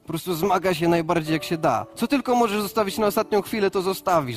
po 0.02 0.08
prostu 0.08 0.34
zmaga 0.34 0.74
się 0.74 0.88
najbardziej 0.88 1.32
jak 1.32 1.44
się 1.44 1.58
da. 1.58 1.86
Co 1.94 2.06
tylko 2.06 2.34
możesz 2.34 2.62
zostawić 2.62 2.98
na 2.98 3.06
ostatnią 3.06 3.42
chwilę, 3.42 3.70
to 3.70 3.82
zostawisz. 3.82 4.36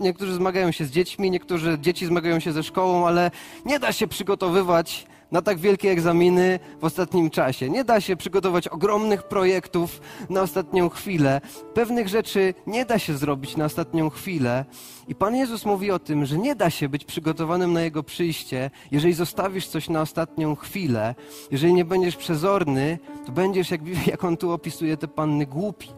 Niektórzy 0.00 0.34
zmagają 0.34 0.72
się 0.72 0.84
z 0.84 0.90
dziećmi, 0.90 1.30
niektórzy 1.30 1.78
dzieci 1.80 2.06
zmagają 2.06 2.40
się 2.40 2.52
ze 2.52 2.62
szkołą, 2.62 3.06
ale 3.06 3.30
nie 3.64 3.78
da 3.78 3.92
się 3.92 4.06
przygotowywać 4.06 5.06
na 5.32 5.42
tak 5.42 5.58
wielkie 5.58 5.90
egzaminy 5.90 6.58
w 6.80 6.84
ostatnim 6.84 7.30
czasie. 7.30 7.70
Nie 7.70 7.84
da 7.84 8.00
się 8.00 8.16
przygotować 8.16 8.68
ogromnych 8.68 9.22
projektów 9.22 10.00
na 10.30 10.42
ostatnią 10.42 10.88
chwilę. 10.88 11.40
Pewnych 11.74 12.08
rzeczy 12.08 12.54
nie 12.66 12.84
da 12.84 12.98
się 12.98 13.16
zrobić 13.16 13.56
na 13.56 13.64
ostatnią 13.64 14.10
chwilę. 14.10 14.64
I 15.08 15.14
Pan 15.14 15.36
Jezus 15.36 15.64
mówi 15.64 15.90
o 15.90 15.98
tym, 15.98 16.26
że 16.26 16.38
nie 16.38 16.54
da 16.54 16.70
się 16.70 16.88
być 16.88 17.04
przygotowanym 17.04 17.72
na 17.72 17.80
Jego 17.80 18.02
przyjście, 18.02 18.70
jeżeli 18.90 19.14
zostawisz 19.14 19.66
coś 19.66 19.88
na 19.88 20.00
ostatnią 20.00 20.56
chwilę. 20.56 21.14
Jeżeli 21.50 21.72
nie 21.72 21.84
będziesz 21.84 22.16
przezorny, 22.16 22.98
to 23.26 23.32
będziesz, 23.32 23.70
jak, 23.70 24.06
jak 24.06 24.24
On 24.24 24.36
tu 24.36 24.52
opisuje 24.52 24.96
te 24.96 25.08
panny, 25.08 25.46
głupi 25.46 25.88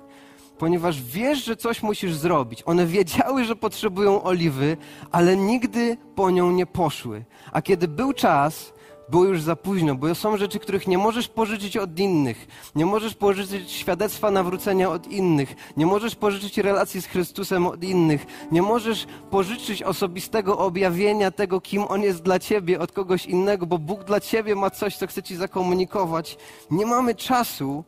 ponieważ 0.59 1.03
wiesz, 1.03 1.45
że 1.45 1.57
coś 1.57 1.83
musisz 1.83 2.15
zrobić. 2.15 2.63
One 2.67 2.87
wiedziały, 2.87 3.45
że 3.45 3.57
potrzebują 3.57 4.23
oliwy, 4.23 4.77
ale 5.11 5.37
nigdy 5.37 5.97
po 6.15 6.31
nią 6.31 6.51
nie 6.51 6.67
poszły. 6.67 7.25
A 7.53 7.63
kiedy 7.63 7.89
był 7.89 8.13
czas, 8.13 8.73
było 9.11 9.25
już 9.25 9.43
za 9.43 9.57
późno, 9.57 9.95
bo 9.95 10.15
są 10.15 10.37
rzeczy, 10.37 10.59
których 10.59 10.89
nie 10.89 10.99
możesz 10.99 11.29
pożyczyć 11.29 11.77
od 11.77 11.99
innych. 11.99 12.47
Nie 12.75 12.87
możesz 12.87 13.15
pożyczyć 13.15 13.73
świadectwa 13.73 14.31
nawrócenia 14.31 14.91
od 14.91 15.07
innych. 15.07 15.55
Nie 15.77 15.87
możesz 15.87 16.15
pożyczyć 16.15 16.59
relacji 16.59 17.03
z 17.03 17.07
Chrystusem 17.07 17.67
od 17.67 17.85
innych. 17.85 18.27
Nie 18.53 18.63
możesz 18.63 19.07
pożyczyć 19.31 19.83
osobistego 19.83 20.59
objawienia 20.59 21.31
tego, 21.31 21.61
kim 21.61 21.85
On 21.89 22.03
jest 22.03 22.23
dla 22.23 22.39
ciebie 22.39 22.81
od 22.81 22.93
kogoś 22.93 23.27
innego, 23.27 23.67
bo 23.67 23.79
Bóg 23.79 24.05
dla 24.05 24.21
ciebie 24.21 24.55
ma 24.55 24.71
coś, 24.71 24.97
co 24.97 25.07
chce 25.07 25.23
ci 25.23 25.37
zakomunikować. 25.37 26.37
Nie 26.71 26.87
mamy 26.87 27.15
czasu, 27.15 27.85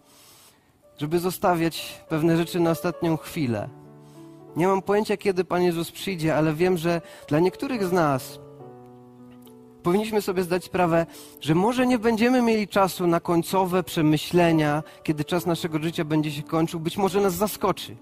żeby 0.98 1.18
zostawiać 1.18 2.04
pewne 2.08 2.36
rzeczy 2.36 2.60
na 2.60 2.70
ostatnią 2.70 3.16
chwilę. 3.16 3.68
Nie 4.56 4.66
mam 4.66 4.82
pojęcia, 4.82 5.16
kiedy 5.16 5.44
Pan 5.44 5.62
Jezus 5.62 5.90
przyjdzie, 5.90 6.36
ale 6.36 6.54
wiem, 6.54 6.78
że 6.78 7.00
dla 7.28 7.38
niektórych 7.38 7.84
z 7.84 7.92
nas 7.92 8.38
powinniśmy 9.82 10.22
sobie 10.22 10.42
zdać 10.42 10.64
sprawę, 10.64 11.06
że 11.40 11.54
może 11.54 11.86
nie 11.86 11.98
będziemy 11.98 12.42
mieli 12.42 12.68
czasu 12.68 13.06
na 13.06 13.20
końcowe 13.20 13.82
przemyślenia, 13.82 14.82
kiedy 15.02 15.24
czas 15.24 15.46
naszego 15.46 15.78
życia 15.78 16.04
będzie 16.04 16.30
się 16.30 16.42
kończył, 16.42 16.80
być 16.80 16.96
może 16.96 17.20
nas 17.20 17.34
zaskoczy. 17.34 17.96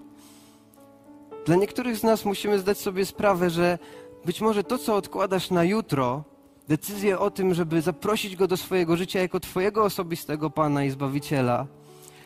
Dla 1.45 1.55
niektórych 1.55 1.97
z 1.97 2.03
nas 2.03 2.25
musimy 2.25 2.59
zdać 2.59 2.77
sobie 2.77 3.05
sprawę, 3.05 3.49
że 3.49 3.79
być 4.25 4.41
może 4.41 4.63
to, 4.63 4.77
co 4.77 4.95
odkładasz 4.95 5.51
na 5.51 5.63
jutro, 5.63 6.23
decyzję 6.67 7.19
o 7.19 7.31
tym, 7.31 7.53
żeby 7.53 7.81
zaprosić 7.81 8.35
go 8.35 8.47
do 8.47 8.57
swojego 8.57 8.97
życia 8.97 9.19
jako 9.19 9.39
Twojego 9.39 9.83
osobistego 9.83 10.49
Pana 10.49 10.83
i 10.83 10.89
Zbawiciela, 10.89 11.67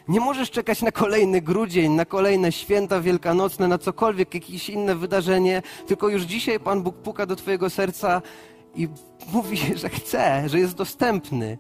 nie 0.08 0.20
możesz 0.20 0.52
czekać 0.52 0.82
na 0.82 0.92
kolejny 0.92 1.42
grudzień, 1.42 1.92
na 1.92 2.06
kolejne 2.06 2.52
święta 2.52 3.02
wielkanocne, 3.02 3.68
na 3.68 3.78
cokolwiek, 3.78 4.34
jakieś 4.34 4.70
inne 4.70 4.96
wydarzenie, 4.96 5.62
tylko 5.88 6.10
już 6.10 6.24
dzisiaj 6.24 6.60
Pan 6.60 6.84
Bóg 6.84 6.96
puka 6.96 7.26
do 7.26 7.36
Twojego 7.36 7.70
serca 7.70 8.22
i 8.76 8.88
mówi, 9.34 9.58
że 9.82 9.90
chce, 9.90 10.50
że 10.50 10.60
jest 10.60 10.76
dostępny. 10.76 11.58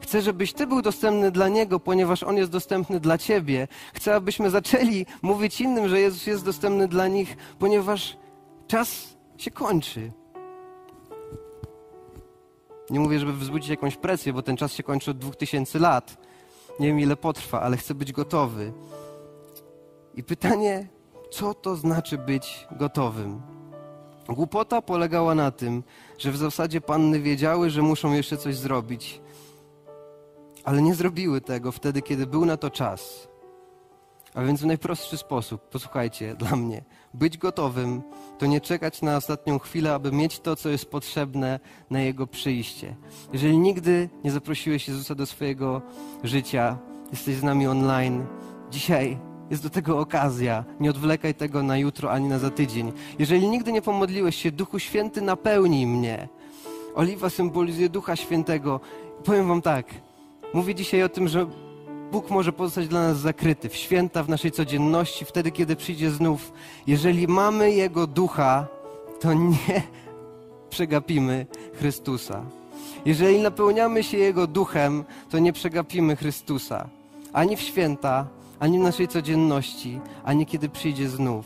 Chce, 0.00 0.22
żebyś 0.22 0.52
Ty 0.52 0.66
był 0.66 0.82
dostępny 0.82 1.30
dla 1.30 1.48
Niego, 1.48 1.80
ponieważ 1.80 2.22
On 2.22 2.36
jest 2.36 2.50
dostępny 2.50 3.00
dla 3.00 3.18
Ciebie. 3.18 3.68
Chce, 3.94 4.14
abyśmy 4.14 4.50
zaczęli 4.50 5.06
mówić 5.22 5.60
innym, 5.60 5.88
że 5.88 6.00
Jezus 6.00 6.26
jest 6.26 6.44
dostępny 6.44 6.88
dla 6.88 7.08
nich, 7.08 7.36
ponieważ 7.58 8.16
czas 8.66 9.16
się 9.38 9.50
kończy. 9.50 10.12
Nie 12.90 13.00
mówię, 13.00 13.18
żeby 13.18 13.32
wzbudzić 13.32 13.70
jakąś 13.70 13.96
presję, 13.96 14.32
bo 14.32 14.42
ten 14.42 14.56
czas 14.56 14.72
się 14.72 14.82
kończy 14.82 15.10
od 15.10 15.18
dwóch 15.18 15.36
tysięcy 15.36 15.78
lat. 15.78 16.16
Nie 16.80 16.86
wiem, 16.86 17.00
ile 17.00 17.16
potrwa, 17.16 17.60
ale 17.60 17.76
chcę 17.76 17.94
być 17.94 18.12
gotowy. 18.12 18.72
I 20.14 20.24
pytanie, 20.24 20.88
co 21.30 21.54
to 21.54 21.76
znaczy 21.76 22.18
być 22.18 22.66
gotowym? 22.70 23.42
Głupota 24.28 24.82
polegała 24.82 25.34
na 25.34 25.50
tym, 25.50 25.82
że 26.18 26.32
w 26.32 26.36
zasadzie 26.36 26.80
panny 26.80 27.20
wiedziały, 27.20 27.70
że 27.70 27.82
muszą 27.82 28.12
jeszcze 28.12 28.36
coś 28.36 28.56
zrobić, 28.56 29.20
ale 30.64 30.82
nie 30.82 30.94
zrobiły 30.94 31.40
tego 31.40 31.72
wtedy, 31.72 32.02
kiedy 32.02 32.26
był 32.26 32.44
na 32.44 32.56
to 32.56 32.70
czas. 32.70 33.28
A 34.34 34.42
więc 34.42 34.60
w 34.62 34.66
najprostszy 34.66 35.16
sposób, 35.16 35.68
posłuchajcie, 35.68 36.34
dla 36.34 36.56
mnie, 36.56 36.84
być 37.14 37.38
gotowym 37.38 38.02
to 38.38 38.46
nie 38.46 38.60
czekać 38.60 39.02
na 39.02 39.16
ostatnią 39.16 39.58
chwilę, 39.58 39.94
aby 39.94 40.12
mieć 40.12 40.40
to, 40.40 40.56
co 40.56 40.68
jest 40.68 40.90
potrzebne 40.90 41.60
na 41.90 42.00
Jego 42.00 42.26
przyjście. 42.26 42.96
Jeżeli 43.32 43.58
nigdy 43.58 44.08
nie 44.24 44.30
zaprosiłeś 44.30 44.88
Jezusa 44.88 45.14
do 45.14 45.26
swojego 45.26 45.82
życia, 46.24 46.78
jesteś 47.10 47.34
z 47.34 47.42
nami 47.42 47.66
online, 47.66 48.26
dzisiaj 48.70 49.18
jest 49.50 49.62
do 49.62 49.70
tego 49.70 49.98
okazja. 49.98 50.64
Nie 50.80 50.90
odwlekaj 50.90 51.34
tego 51.34 51.62
na 51.62 51.78
jutro 51.78 52.10
ani 52.12 52.28
na 52.28 52.38
za 52.38 52.50
tydzień. 52.50 52.92
Jeżeli 53.18 53.48
nigdy 53.48 53.72
nie 53.72 53.82
pomodliłeś 53.82 54.36
się, 54.36 54.50
Duchu 54.52 54.78
Święty, 54.78 55.22
napełnij 55.22 55.86
mnie. 55.86 56.28
Oliwa 56.94 57.30
symbolizuje 57.30 57.88
Ducha 57.88 58.16
Świętego. 58.16 58.80
Powiem 59.24 59.48
Wam 59.48 59.62
tak. 59.62 59.86
Mówię 60.54 60.74
dzisiaj 60.74 61.02
o 61.02 61.08
tym, 61.08 61.28
że 61.28 61.46
Bóg 62.12 62.30
może 62.30 62.52
pozostać 62.52 62.88
dla 62.88 63.00
nas 63.00 63.18
zakryty 63.18 63.68
w 63.68 63.76
święta, 63.76 64.22
w 64.22 64.28
naszej 64.28 64.50
codzienności, 64.52 65.24
wtedy, 65.24 65.50
kiedy 65.50 65.76
przyjdzie 65.76 66.10
znów. 66.10 66.52
Jeżeli 66.86 67.28
mamy 67.28 67.72
Jego 67.72 68.06
Ducha, 68.06 68.66
to 69.20 69.34
nie 69.34 69.82
przegapimy 70.70 71.46
Chrystusa. 71.74 72.42
Jeżeli 73.04 73.38
napełniamy 73.38 74.02
się 74.02 74.18
Jego 74.18 74.46
Duchem, 74.46 75.04
to 75.30 75.38
nie 75.38 75.52
przegapimy 75.52 76.16
Chrystusa. 76.16 76.88
Ani 77.32 77.56
w 77.56 77.60
święta, 77.60 78.26
ani 78.60 78.78
w 78.78 78.82
naszej 78.82 79.08
codzienności, 79.08 80.00
ani 80.24 80.46
kiedy 80.46 80.68
przyjdzie 80.68 81.08
znów. 81.08 81.44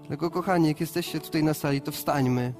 Dlatego, 0.00 0.30
kochani, 0.30 0.68
jak 0.68 0.80
jesteście 0.80 1.20
tutaj 1.20 1.44
na 1.44 1.54
sali, 1.54 1.80
to 1.80 1.92
wstańmy. 1.92 2.52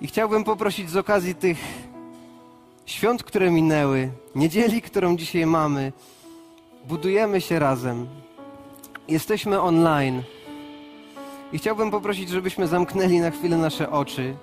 I 0.00 0.06
chciałbym 0.06 0.44
poprosić 0.44 0.90
z 0.90 0.96
okazji 0.96 1.34
tych 1.34 1.58
świąt, 2.86 3.22
które 3.22 3.50
minęły, 3.50 4.10
niedzieli, 4.34 4.82
którą 4.82 5.16
dzisiaj 5.16 5.46
mamy, 5.46 5.92
budujemy 6.88 7.40
się 7.40 7.58
razem. 7.58 8.06
Jesteśmy 9.08 9.60
online. 9.60 10.22
I 11.52 11.58
chciałbym 11.58 11.90
poprosić, 11.90 12.28
żebyśmy 12.28 12.66
zamknęli 12.66 13.20
na 13.20 13.30
chwilę 13.30 13.56
nasze 13.56 13.90
oczy. 13.90 14.36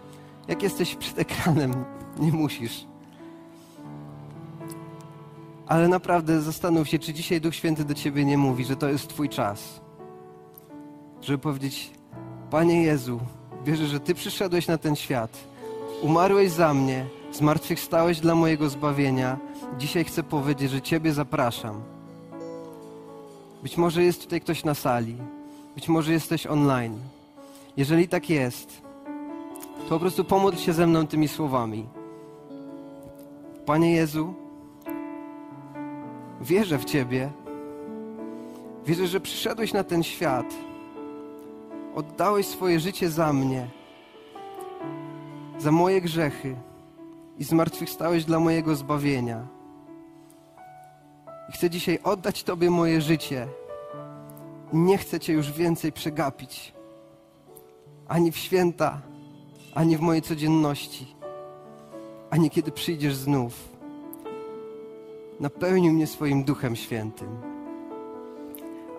Jak 0.48 0.64
jesteś 0.64 0.96
przed 0.96 1.20
ekranem, 1.20 1.86
nie 2.20 2.32
musisz. 2.32 2.86
Ale 5.68 5.88
naprawdę 5.88 6.42
zastanów 6.42 6.90
się, 6.90 7.00
czy 7.00 7.14
dzisiaj 7.14 7.42
Duch 7.42 7.56
Święty 7.56 7.86
do 7.86 7.94
ciebie 7.94 8.26
nie 8.26 8.38
mówi, 8.38 8.66
że 8.66 8.76
to 8.76 8.90
jest 8.90 9.08
Twój 9.08 9.30
czas. 9.30 9.82
Żeby 11.22 11.38
powiedzieć: 11.38 11.92
Panie 12.52 12.84
Jezu, 12.84 13.20
wierzę, 13.66 13.88
że 13.88 14.00
Ty 14.00 14.16
przyszedłeś 14.16 14.68
na 14.68 14.78
ten 14.78 14.96
świat, 14.96 15.38
umarłeś 16.02 16.52
za 16.52 16.74
mnie, 16.74 17.06
zmartwychwstałeś 17.32 18.20
dla 18.20 18.36
mojego 18.36 18.70
zbawienia. 18.70 19.38
Dzisiaj 19.80 20.04
chcę 20.04 20.24
powiedzieć, 20.24 20.72
że 20.72 20.82
Ciebie 20.82 21.14
zapraszam. 21.14 21.82
Być 23.64 23.78
może 23.78 24.04
jest 24.04 24.24
tutaj 24.24 24.42
ktoś 24.42 24.64
na 24.64 24.74
sali, 24.74 25.16
być 25.76 25.90
może 25.90 26.12
jesteś 26.12 26.48
online. 26.48 27.00
Jeżeli 27.78 28.08
tak 28.08 28.30
jest, 28.30 28.82
to 29.84 29.90
po 29.90 30.00
prostu 30.00 30.24
pomódl 30.24 30.58
się 30.58 30.74
ze 30.74 30.88
mną 30.88 31.08
tymi 31.08 31.28
słowami. 31.28 31.86
Panie 33.66 33.92
Jezu, 33.92 34.34
wierzę 36.42 36.78
w 36.78 36.86
Ciebie. 36.86 37.32
Wierzę, 38.86 39.08
że 39.08 39.20
przyszedłeś 39.20 39.74
na 39.74 39.84
ten 39.84 40.04
świat. 40.04 40.54
Oddałeś 41.96 42.48
swoje 42.48 42.80
życie 42.80 43.10
za 43.10 43.34
mnie, 43.34 43.68
za 45.58 45.72
moje 45.72 46.02
grzechy 46.02 46.56
i 47.40 47.44
zmartwychwstałeś 47.44 48.26
dla 48.26 48.40
mojego 48.40 48.76
zbawienia. 48.76 49.48
I 51.50 51.52
chcę 51.52 51.70
dzisiaj 51.70 52.00
oddać 52.04 52.44
Tobie 52.44 52.70
moje 52.70 53.02
życie. 53.02 53.48
Nie 54.74 54.98
chcę 54.98 55.20
Cię 55.20 55.34
już 55.34 55.52
więcej 55.52 55.92
przegapić. 55.92 56.74
Ani 58.08 58.32
w 58.32 58.38
święta, 58.38 59.02
ani 59.76 59.98
w 59.98 60.02
mojej 60.02 60.22
codzienności, 60.22 61.16
ani 62.34 62.50
kiedy 62.50 62.72
przyjdziesz 62.72 63.16
znów. 63.16 63.54
Napełnij 65.40 65.92
mnie 65.92 66.08
swoim 66.08 66.44
Duchem 66.44 66.76
Świętym. 66.76 67.28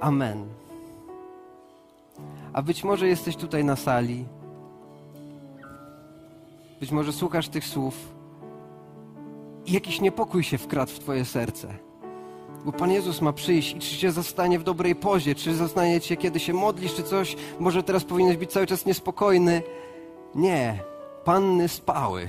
Amen. 0.00 0.46
A 2.52 2.62
być 2.62 2.84
może 2.84 3.08
jesteś 3.08 3.36
tutaj 3.36 3.64
na 3.64 3.76
sali. 3.76 4.24
Być 6.80 6.90
może 6.90 7.12
słuchasz 7.12 7.48
tych 7.48 7.64
słów 7.64 7.94
i 9.66 9.72
jakiś 9.72 10.00
niepokój 10.00 10.42
się 10.42 10.58
wkradł 10.58 10.92
w 10.92 10.98
Twoje 10.98 11.24
serce. 11.24 11.74
Bo 12.64 12.72
Pan 12.72 12.90
Jezus 12.90 13.20
ma 13.20 13.32
przyjść 13.32 13.74
i 13.74 13.78
czy 13.78 13.96
Cię 13.96 14.12
zastanie 14.12 14.58
w 14.58 14.64
dobrej 14.64 14.94
pozie, 14.94 15.34
czy 15.34 15.54
zastanie 15.54 16.00
Cię, 16.00 16.16
kiedy 16.16 16.40
się 16.40 16.52
modlisz, 16.52 16.94
czy 16.94 17.02
coś. 17.02 17.36
Może 17.60 17.82
teraz 17.82 18.04
powinieneś 18.04 18.36
być 18.36 18.52
cały 18.52 18.66
czas 18.66 18.86
niespokojny. 18.86 19.62
Nie, 20.34 20.78
panny 21.24 21.68
spały. 21.68 22.28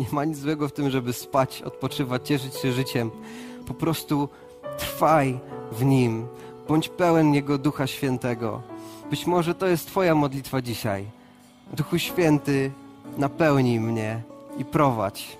Nie 0.00 0.06
ma 0.12 0.24
nic 0.24 0.38
złego 0.38 0.68
w 0.68 0.72
tym, 0.72 0.90
żeby 0.90 1.12
spać, 1.12 1.62
odpoczywać, 1.62 2.28
cieszyć 2.28 2.54
się 2.54 2.72
życiem. 2.72 3.10
Po 3.66 3.74
prostu 3.74 4.28
trwaj 4.78 5.40
w 5.72 5.84
Nim. 5.84 6.26
Bądź 6.68 6.88
pełen 6.88 7.34
Jego 7.34 7.58
Ducha 7.58 7.86
Świętego. 7.86 8.62
Być 9.10 9.26
może 9.26 9.54
to 9.54 9.66
jest 9.66 9.86
Twoja 9.86 10.14
modlitwa 10.14 10.62
dzisiaj. 10.62 11.06
Duchu 11.72 11.98
Święty, 11.98 12.70
napełnij 13.18 13.80
mnie 13.80 14.22
i 14.58 14.64
prowadź. 14.64 15.36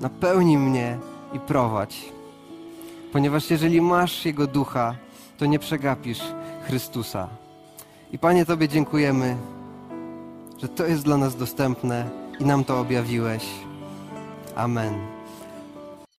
Napełnij 0.00 0.58
mnie 0.58 0.98
i 1.32 1.40
prowadź. 1.40 2.12
Ponieważ 3.12 3.50
jeżeli 3.50 3.80
masz 3.80 4.24
Jego 4.24 4.46
Ducha, 4.46 4.94
to 5.38 5.46
nie 5.46 5.58
przegapisz 5.58 6.22
Chrystusa. 6.66 7.28
I 8.12 8.18
Panie, 8.18 8.46
Tobie 8.46 8.68
dziękujemy, 8.68 9.36
że 10.58 10.68
to 10.68 10.86
jest 10.86 11.04
dla 11.04 11.16
nas 11.16 11.36
dostępne 11.36 12.19
i 12.40 12.44
nam 12.44 12.64
to 12.64 12.80
objawiłeś. 12.80 13.44
Amen. 14.56 15.09